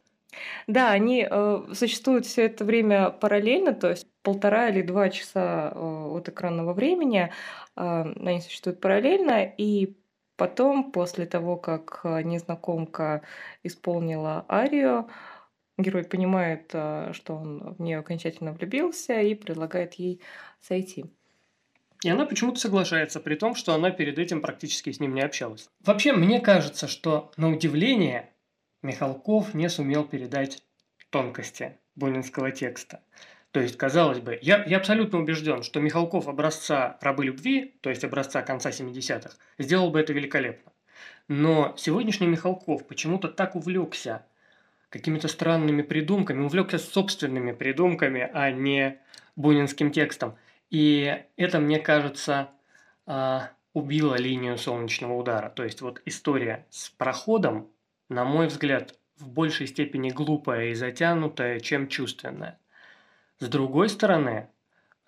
Да, 0.66 0.90
они 0.90 1.26
э, 1.28 1.62
существуют 1.74 2.26
все 2.26 2.46
это 2.46 2.64
время 2.64 3.10
параллельно, 3.10 3.74
то 3.74 3.90
есть 3.90 4.06
полтора 4.22 4.68
или 4.68 4.82
два 4.82 5.10
часа 5.10 5.72
э, 5.74 5.78
от 5.78 6.28
экранного 6.28 6.72
времени 6.72 7.32
э, 7.76 8.14
они 8.26 8.40
существуют 8.40 8.80
параллельно, 8.80 9.44
и 9.44 9.96
потом, 10.36 10.92
после 10.92 11.26
того, 11.26 11.56
как 11.56 12.00
э, 12.04 12.22
незнакомка 12.22 13.22
исполнила 13.62 14.44
арию, 14.48 15.08
герой 15.78 16.04
понимает, 16.04 16.70
э, 16.72 17.12
что 17.12 17.34
он 17.36 17.74
в 17.74 17.82
нее 17.82 17.98
окончательно 17.98 18.52
влюбился 18.52 19.20
и 19.20 19.34
предлагает 19.34 19.94
ей 19.94 20.22
сойти. 20.60 21.06
И 22.02 22.08
она 22.08 22.24
почему-то 22.24 22.58
соглашается, 22.58 23.20
при 23.20 23.34
том, 23.34 23.54
что 23.54 23.74
она 23.74 23.90
перед 23.90 24.18
этим 24.18 24.40
практически 24.40 24.90
с 24.90 25.00
ним 25.00 25.14
не 25.14 25.20
общалась. 25.20 25.68
Вообще, 25.84 26.12
мне 26.12 26.40
кажется, 26.40 26.88
что 26.88 27.30
на 27.36 27.50
удивление 27.50 28.30
Михалков 28.82 29.52
не 29.52 29.68
сумел 29.68 30.04
передать 30.04 30.62
тонкости 31.10 31.78
бунинского 31.96 32.50
текста. 32.50 33.02
То 33.50 33.60
есть, 33.60 33.76
казалось 33.76 34.20
бы, 34.20 34.38
я, 34.40 34.64
я 34.64 34.76
абсолютно 34.76 35.18
убежден, 35.18 35.62
что 35.62 35.80
Михалков 35.80 36.28
образца 36.28 36.96
«Рабы 37.00 37.24
любви», 37.24 37.74
то 37.80 37.90
есть 37.90 38.04
образца 38.04 38.42
конца 38.42 38.70
70-х, 38.70 39.30
сделал 39.58 39.90
бы 39.90 40.00
это 40.00 40.12
великолепно. 40.12 40.72
Но 41.28 41.74
сегодняшний 41.76 42.28
Михалков 42.28 42.86
почему-то 42.86 43.28
так 43.28 43.56
увлекся 43.56 44.24
какими-то 44.88 45.28
странными 45.28 45.82
придумками, 45.82 46.42
увлекся 46.42 46.78
собственными 46.78 47.52
придумками, 47.52 48.28
а 48.32 48.50
не 48.50 48.98
бунинским 49.36 49.90
текстом. 49.90 50.36
И 50.70 51.24
это, 51.36 51.58
мне 51.58 51.78
кажется, 51.78 52.50
а, 53.06 53.50
убило 53.72 54.14
линию 54.14 54.56
солнечного 54.56 55.14
удара. 55.14 55.50
То 55.50 55.64
есть 55.64 55.80
вот 55.80 56.00
история 56.04 56.66
с 56.70 56.90
проходом 56.90 57.68
на 58.10 58.24
мой 58.24 58.48
взгляд, 58.48 58.94
в 59.16 59.28
большей 59.28 59.66
степени 59.66 60.10
глупая 60.10 60.70
и 60.70 60.74
затянутая, 60.74 61.60
чем 61.60 61.88
чувственная. 61.88 62.58
С 63.38 63.48
другой 63.48 63.88
стороны, 63.88 64.48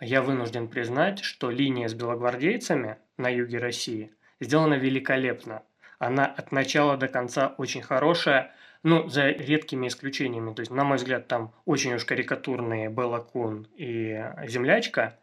я 0.01 0.23
вынужден 0.23 0.69
признать, 0.69 1.19
что 1.19 1.51
линия 1.51 1.89
с 1.89 1.95
белогвардейцами 1.95 2.99
на 3.19 3.29
юге 3.29 3.59
России 3.59 4.13
сделана 4.41 4.75
великолепно. 4.75 5.63
Она 5.99 6.27
от 6.27 6.53
начала 6.53 6.97
до 6.97 7.09
конца 7.09 7.55
очень 7.59 7.83
хорошая, 7.83 8.55
ну, 8.83 9.09
за 9.09 9.29
редкими 9.29 9.89
исключениями. 9.89 10.55
То 10.55 10.61
есть, 10.61 10.73
на 10.73 10.85
мой 10.85 10.97
взгляд, 10.97 11.29
там 11.29 11.53
очень 11.65 11.95
уж 11.95 12.05
карикатурные 12.05 12.89
Белла 12.89 13.19
Кун 13.19 13.67
и 13.77 14.25
Землячка, 14.47 15.19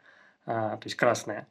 то 0.49 0.81
есть 0.83 0.95
красная. 0.95 1.47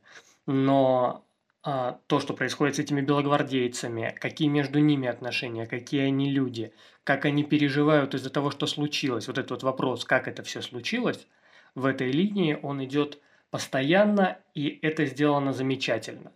Но 0.46 1.24
а, 1.62 2.00
то, 2.06 2.18
что 2.18 2.34
происходит 2.34 2.76
с 2.76 2.78
этими 2.78 3.00
белогвардейцами, 3.00 4.16
какие 4.20 4.48
между 4.48 4.78
ними 4.78 5.06
отношения, 5.06 5.66
какие 5.66 6.02
они 6.02 6.30
люди, 6.30 6.72
как 7.04 7.24
они 7.24 7.44
переживают 7.44 8.14
из-за 8.14 8.30
того, 8.30 8.50
что 8.50 8.66
случилось. 8.66 9.28
Вот 9.28 9.38
этот 9.38 9.50
вот 9.50 9.62
вопрос, 9.62 10.04
как 10.04 10.26
это 10.28 10.42
все 10.42 10.62
случилось, 10.62 11.26
в 11.74 11.84
этой 11.86 12.10
линии 12.10 12.58
он 12.60 12.82
идет 12.84 13.20
постоянно, 13.50 14.38
и 14.54 14.78
это 14.82 15.06
сделано 15.06 15.52
замечательно. 15.52 16.32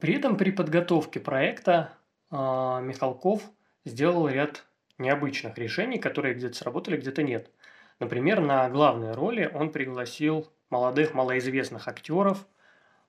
При 0.00 0.14
этом 0.14 0.36
при 0.36 0.50
подготовке 0.50 1.20
проекта 1.20 1.92
Михалков 2.30 3.42
сделал 3.84 4.28
ряд 4.28 4.66
необычных 4.98 5.56
решений, 5.56 5.98
которые 5.98 6.34
где-то 6.34 6.56
сработали, 6.56 6.96
где-то 6.96 7.22
нет. 7.22 7.50
Например, 8.00 8.40
на 8.40 8.68
главные 8.68 9.12
роли 9.12 9.50
он 9.52 9.70
пригласил 9.70 10.50
молодых, 10.70 11.14
малоизвестных 11.14 11.88
актеров– 11.88 12.46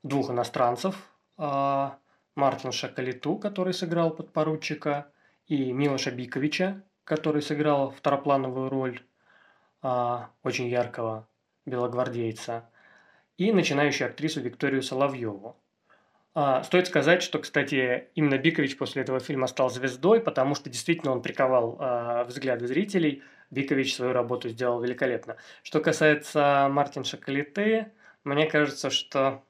двух 0.04 0.32
иностранцев, 0.32 0.96
а, 1.38 1.98
Мартин 2.36 2.72
Шакалиту, 2.72 3.38
который 3.38 3.74
сыграл 3.74 4.12
подпоручика, 4.12 5.12
и 5.48 5.72
Милоша 5.72 6.12
Биковича, 6.12 6.84
который 7.04 7.42
сыграл 7.42 7.92
второплановую 7.92 8.70
роль 8.70 9.02
а, 9.82 10.30
очень 10.44 10.68
яркого 10.68 11.28
белогвардейца, 11.66 12.70
и 13.38 13.52
начинающую 13.52 14.10
актрису 14.10 14.42
Викторию 14.42 14.84
Соловьеву. 14.84 15.58
А, 16.36 16.64
стоит 16.64 16.88
сказать, 16.88 17.24
что, 17.24 17.40
кстати, 17.40 18.10
именно 18.16 18.38
Бикович 18.38 18.78
после 18.78 19.02
этого 19.02 19.20
фильма 19.20 19.48
стал 19.48 19.70
звездой, 19.70 20.22
потому 20.22 20.56
что 20.56 20.70
действительно 20.70 21.12
он 21.12 21.22
приковал 21.22 22.26
взгляды 22.28 22.68
зрителей. 22.68 23.24
Бикович 23.52 23.96
свою 23.96 24.14
работу 24.14 24.50
сделал 24.50 24.82
великолепно. 24.82 25.38
Что 25.64 25.80
касается 25.80 26.68
Мартин 26.70 27.04
Шакалиты, 27.04 27.92
мне 28.24 28.46
кажется, 28.46 28.90
что 28.90 29.44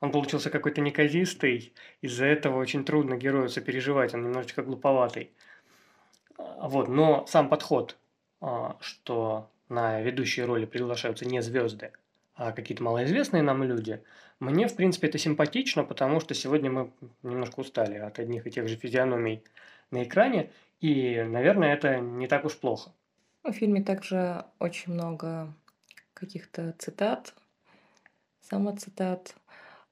он 0.00 0.12
получился 0.12 0.50
какой-то 0.50 0.80
неказистый, 0.80 1.72
из-за 2.02 2.26
этого 2.26 2.58
очень 2.58 2.84
трудно 2.84 3.16
герою 3.16 3.48
сопереживать, 3.48 4.14
он 4.14 4.24
немножечко 4.24 4.62
глуповатый. 4.62 5.30
А, 6.38 6.68
вот, 6.68 6.88
но 6.88 7.24
сам 7.26 7.48
подход, 7.48 7.96
а, 8.40 8.76
что 8.80 9.50
на 9.68 10.00
ведущие 10.02 10.46
роли 10.46 10.66
приглашаются 10.66 11.24
не 11.24 11.40
звезды, 11.40 11.92
а 12.34 12.52
какие-то 12.52 12.82
малоизвестные 12.82 13.42
нам 13.42 13.62
люди, 13.62 14.02
мне, 14.38 14.68
в 14.68 14.76
принципе, 14.76 15.08
это 15.08 15.16
симпатично, 15.16 15.82
потому 15.82 16.20
что 16.20 16.34
сегодня 16.34 16.70
мы 16.70 16.90
немножко 17.22 17.60
устали 17.60 17.96
от 17.96 18.18
одних 18.18 18.46
и 18.46 18.50
тех 18.50 18.68
же 18.68 18.76
физиономий 18.76 19.42
на 19.90 20.02
экране, 20.02 20.50
и, 20.80 21.22
наверное, 21.22 21.72
это 21.72 21.98
не 22.00 22.26
так 22.26 22.44
уж 22.44 22.58
плохо. 22.58 22.92
В 23.46 23.52
фильме 23.52 23.82
также 23.82 24.44
очень 24.58 24.92
много 24.92 25.54
каких-то 26.14 26.74
цитат, 26.78 27.34
самоцитат, 28.40 29.36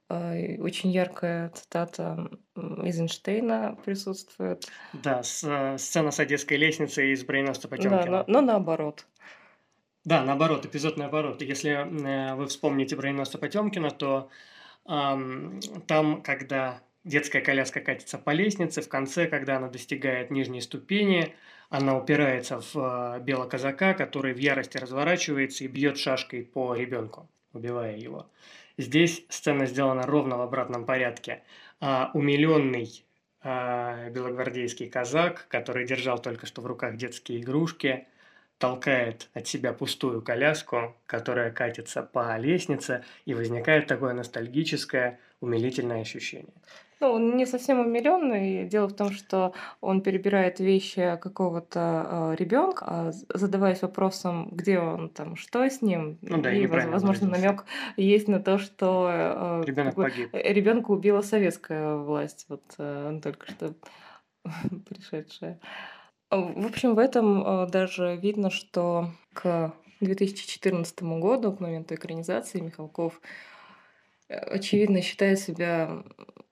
а, 0.09 0.35
очень 0.59 0.91
яркая 0.91 1.51
цитата 1.51 2.31
из 2.57 2.99
Эйнштейна 2.99 3.77
присутствует. 3.85 4.67
Да, 4.93 5.23
с, 5.23 5.45
э, 5.45 5.79
сцена 5.79 6.11
с 6.11 6.21
Одесской 6.21 6.57
лестницей 6.57 7.13
из 7.13 7.25
«Броненосца 7.25 7.69
Потемкина». 7.69 8.05
Да, 8.05 8.11
но, 8.11 8.25
но 8.27 8.41
наоборот. 8.41 9.07
Да, 10.05 10.23
наоборот, 10.23 10.67
эпизод 10.67 10.97
наоборот. 10.97 11.41
Если 11.41 11.71
э, 11.71 12.35
вы 12.35 12.47
вспомните 12.47 12.97
«Броненосца 12.97 13.39
Потемкина», 13.39 13.91
то 13.91 14.31
эм, 14.87 15.61
там, 15.87 16.23
когда 16.23 16.83
детская 17.05 17.41
коляска 17.41 17.81
катится 17.81 18.19
по 18.19 18.31
лестнице, 18.31 18.83
в 18.83 18.89
конце, 18.89 19.27
когда 19.27 19.57
она 19.57 19.69
достигает 19.69 20.31
нижней 20.31 20.61
ступени, 20.61 21.35
она 21.71 21.97
упирается 21.97 22.61
в 22.61 22.77
э, 22.77 23.21
белого 23.21 23.49
казака, 23.49 23.95
который 23.95 24.33
в 24.33 24.39
ярости 24.39 24.77
разворачивается 24.79 25.65
и 25.65 25.69
бьет 25.69 25.99
шашкой 25.99 26.45
по 26.45 26.75
ребенку, 26.75 27.29
убивая 27.53 27.97
его. 27.97 28.29
Здесь 28.77 29.25
сцена 29.29 29.67
сделана 29.67 30.03
ровно 30.07 30.37
в 30.37 30.41
обратном 30.41 30.85
порядке. 30.85 31.43
А 31.81 32.11
умиленный 32.15 33.05
а, 33.43 34.09
белогвардейский 34.11 34.89
казак, 34.89 35.47
который 35.49 35.87
держал 35.87 36.19
только 36.19 36.47
что 36.47 36.63
в 36.63 36.67
руках 36.67 36.97
детские 36.97 37.41
игрушки, 37.41 38.07
толкает 38.59 39.29
от 39.35 39.47
себя 39.47 39.73
пустую 39.73 40.23
коляску, 40.23 40.97
которая 41.07 41.51
катится 41.51 42.03
по 42.03 42.37
лестнице, 42.39 43.05
и 43.27 43.35
возникает 43.35 43.87
такое 43.87 44.15
ностальгическое, 44.15 45.21
умилительное 45.45 46.01
ощущение. 46.01 46.53
Ну, 47.01 47.13
он 47.13 47.37
не 47.37 47.47
совсем 47.47 47.81
умиленный. 47.81 48.65
Дело 48.67 48.87
в 48.89 48.95
том, 48.95 49.11
что 49.11 49.53
он 49.81 50.01
перебирает 50.01 50.61
вещи 50.61 51.19
какого-то 51.21 52.33
э, 52.33 52.37
ребенка, 52.39 52.85
а 52.87 53.13
задаваясь 53.35 53.83
вопросом, 53.83 54.49
где 54.53 54.79
он 54.79 55.09
там, 55.09 55.37
что 55.37 55.65
с 55.65 55.83
ним. 55.83 56.19
Ну 56.23 56.41
да, 56.41 56.53
и, 56.53 56.67
возможно, 56.67 57.29
намек 57.29 57.65
есть 57.97 58.29
на 58.29 58.41
то, 58.41 58.59
что 58.59 59.11
э, 59.13 59.65
ребенок 59.67 59.97
погиб. 59.97 60.31
Ребенка 60.33 60.93
убила 60.93 61.21
советская 61.21 61.97
власть, 61.97 62.47
вот 62.49 62.63
э, 62.79 63.21
только 63.23 63.51
что 63.51 63.75
пришедшая. 64.89 65.61
В 66.31 66.67
общем, 66.67 66.95
в 66.95 66.99
этом 66.99 67.69
даже 67.71 68.17
видно, 68.17 68.51
что 68.51 69.11
к 69.35 69.73
2014 70.01 71.03
году, 71.03 71.53
к 71.53 71.61
моменту 71.61 71.95
экранизации, 71.95 72.61
Михалков 72.61 73.21
очевидно, 74.39 75.03
считает 75.03 75.39
себя 75.39 76.03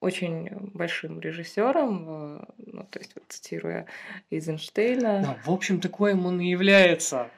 очень 0.01 0.49
большим 0.75 1.21
режиссером, 1.21 2.07
э, 2.09 2.45
ну, 2.67 2.87
то 2.91 2.99
есть, 2.99 3.13
вот, 3.15 3.25
цитируя 3.29 3.87
Эйзенштейна. 4.31 5.23
Да, 5.23 5.37
в 5.45 5.51
общем, 5.53 5.81
такое 5.81 6.15
он 6.17 6.41
и 6.41 6.51
является. 6.51 7.31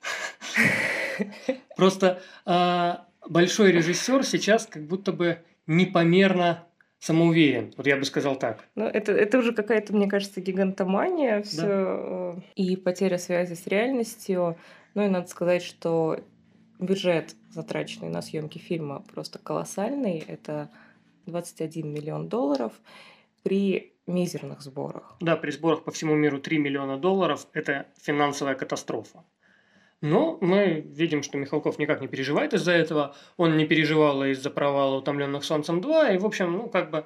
Просто 1.76 2.22
а, 2.46 3.06
большой 3.28 3.72
режиссер 3.72 4.24
сейчас 4.24 4.66
как 4.66 4.84
будто 4.84 5.12
бы 5.12 5.38
непомерно 5.66 6.64
самоуверен. 6.98 7.74
Вот 7.76 7.86
я 7.86 7.96
бы 7.96 8.04
сказал 8.04 8.36
так. 8.36 8.64
Ну, 8.74 8.86
это, 8.86 9.12
это 9.12 9.38
уже 9.38 9.52
какая-то, 9.52 9.94
мне 9.94 10.08
кажется, 10.08 10.40
гигантомания. 10.40 11.42
Все. 11.42 11.60
Да. 11.60 11.66
Э, 11.68 12.34
и 12.56 12.76
потеря 12.76 13.18
связи 13.18 13.54
с 13.54 13.66
реальностью. 13.66 14.56
Ну 14.94 15.04
и 15.04 15.08
надо 15.08 15.28
сказать, 15.28 15.62
что 15.62 16.18
бюджет, 16.78 17.34
затраченный 17.50 18.08
на 18.08 18.22
съемки 18.22 18.58
фильма, 18.58 19.04
просто 19.12 19.38
колоссальный. 19.38 20.18
Это 20.18 20.70
21 21.26 21.92
миллион 21.92 22.28
долларов. 22.28 22.72
при 23.42 23.94
мизерных 24.06 24.62
сборах. 24.62 25.16
Да, 25.20 25.36
при 25.36 25.50
сборах 25.50 25.84
по 25.84 25.90
всему 25.90 26.14
миру 26.14 26.40
3 26.40 26.58
миллиона 26.58 26.98
долларов– 26.98 27.46
это 27.52 27.86
финансовая 28.00 28.54
катастрофа. 28.54 29.24
Но 30.00 30.38
мы 30.40 30.80
видим, 30.80 31.22
что 31.22 31.38
Михалков 31.38 31.78
никак 31.78 32.00
не 32.00 32.08
переживает 32.08 32.54
из-за 32.54 32.72
этого. 32.72 33.14
Он 33.36 33.56
не 33.56 33.66
переживал 33.66 34.24
из-за 34.24 34.50
провала 34.50 34.96
«Утомленных 34.96 35.44
солнцем 35.44 35.80
2». 35.80 36.14
И, 36.14 36.18
в 36.18 36.26
общем, 36.26 36.52
ну, 36.52 36.68
как 36.68 36.90
бы 36.90 37.04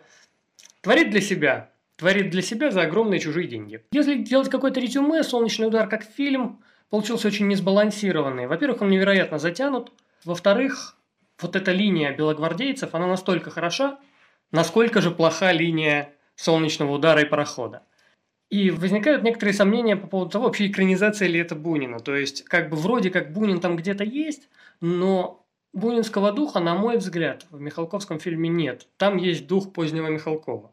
творит 0.82 1.10
для 1.10 1.20
себя. 1.20 1.70
Творит 1.96 2.30
для 2.30 2.42
себя 2.42 2.70
за 2.70 2.82
огромные 2.82 3.20
чужие 3.20 3.48
деньги. 3.48 3.82
Если 3.92 4.16
делать 4.16 4.50
какой-то 4.50 4.80
резюме, 4.80 5.22
«Солнечный 5.22 5.68
удар» 5.68 5.88
как 5.88 6.04
фильм 6.04 6.62
получился 6.92 7.28
очень 7.28 7.48
несбалансированный. 7.48 8.46
Во-первых, 8.46 8.82
он 8.82 8.90
невероятно 8.90 9.38
затянут. 9.38 9.92
Во-вторых, 10.26 10.94
вот 11.40 11.56
эта 11.56 11.72
линия 11.72 12.14
белогвардейцев, 12.14 12.94
она 12.94 13.06
настолько 13.06 13.50
хороша, 13.50 13.98
насколько 14.50 15.00
же 15.00 15.10
плоха 15.10 15.52
линия 15.52 16.12
солнечного 16.34 16.92
удара 16.92 17.22
и 17.22 17.24
парохода. 17.24 17.82
И 18.50 18.70
возникают 18.70 19.22
некоторые 19.22 19.54
сомнения 19.54 19.96
по 19.96 20.06
поводу 20.06 20.32
того, 20.32 20.44
вообще 20.44 20.66
экранизация 20.66 21.28
ли 21.28 21.40
это 21.40 21.54
Бунина. 21.54 21.98
То 21.98 22.14
есть, 22.14 22.44
как 22.44 22.68
бы 22.68 22.76
вроде 22.76 23.08
как 23.08 23.32
Бунин 23.32 23.60
там 23.60 23.76
где-то 23.76 24.04
есть, 24.04 24.50
но 24.82 25.46
бунинского 25.72 26.30
духа, 26.30 26.60
на 26.60 26.74
мой 26.74 26.98
взгляд, 26.98 27.46
в 27.50 27.58
Михалковском 27.58 28.20
фильме 28.20 28.50
нет. 28.50 28.86
Там 28.98 29.16
есть 29.16 29.46
дух 29.46 29.72
позднего 29.72 30.08
Михалкова. 30.08 30.71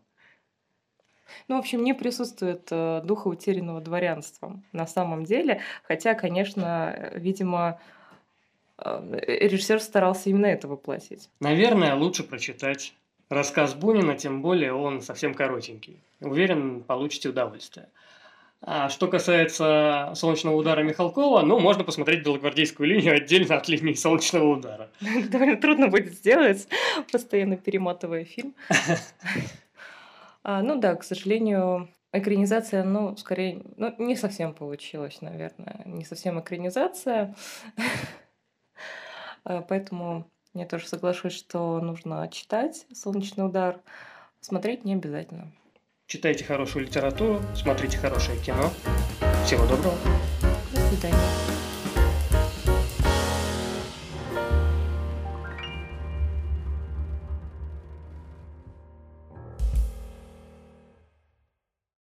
Ну, 1.48 1.56
в 1.56 1.60
общем, 1.60 1.84
не 1.84 1.94
присутствует 1.94 2.68
э, 2.72 3.02
духа 3.04 3.28
утерянного 3.28 3.82
дворянства 3.82 4.60
на 4.72 4.88
самом 4.88 5.26
деле. 5.26 5.62
Хотя, 5.84 6.14
конечно, 6.14 7.12
видимо, 7.16 7.80
э, 8.78 9.20
режиссер 9.48 9.80
старался 9.80 10.30
именно 10.30 10.48
это 10.48 10.68
воплотить. 10.68 11.30
Наверное, 11.40 11.96
лучше 11.96 12.24
прочитать 12.24 12.94
рассказ 13.30 13.74
Бунина, 13.74 14.16
тем 14.16 14.42
более 14.42 14.74
он 14.74 15.02
совсем 15.02 15.34
коротенький. 15.34 16.00
Уверен, 16.20 16.84
получите 16.84 17.30
удовольствие. 17.30 17.88
А 18.62 18.90
что 18.90 19.08
касается 19.08 20.12
солнечного 20.16 20.56
удара 20.56 20.82
Михалкова, 20.84 21.42
ну, 21.44 21.60
можно 21.60 21.86
посмотреть 21.86 22.26
белогвардейскую 22.26 22.90
линию 22.90 23.16
отдельно 23.16 23.56
от 23.56 23.70
линии 23.70 23.94
солнечного 23.94 24.58
удара. 24.58 24.90
Довольно 25.30 25.56
трудно 25.56 25.88
будет 25.88 26.14
сделать, 26.14 26.68
постоянно 27.12 27.56
перематывая 27.56 28.26
фильм. 28.26 28.54
А, 30.44 30.62
ну 30.62 30.80
да, 30.80 30.96
к 30.96 31.04
сожалению, 31.04 31.90
экранизация, 32.12 32.84
ну, 32.84 33.16
скорее, 33.18 33.64
ну, 33.78 33.94
не 33.98 34.16
совсем 34.16 34.54
получилась, 34.54 35.22
наверное. 35.22 35.82
Не 35.86 36.06
совсем 36.06 36.40
экранизация. 36.40 37.36
А, 39.46 39.62
поэтому 39.62 40.30
я 40.54 40.66
тоже 40.66 40.88
соглашусь, 40.88 41.32
что 41.32 41.80
нужно 41.80 42.28
читать 42.28 42.86
«Солнечный 42.94 43.46
удар», 43.46 43.82
смотреть 44.42 44.84
не 44.84 44.94
обязательно. 44.94 45.52
Читайте 46.08 46.44
хорошую 46.44 46.86
литературу, 46.86 47.40
смотрите 47.56 47.98
хорошее 47.98 48.38
кино. 48.42 48.70
Всего 49.46 49.66
доброго. 49.66 49.96
До 50.74 50.82
свидания. 50.82 51.59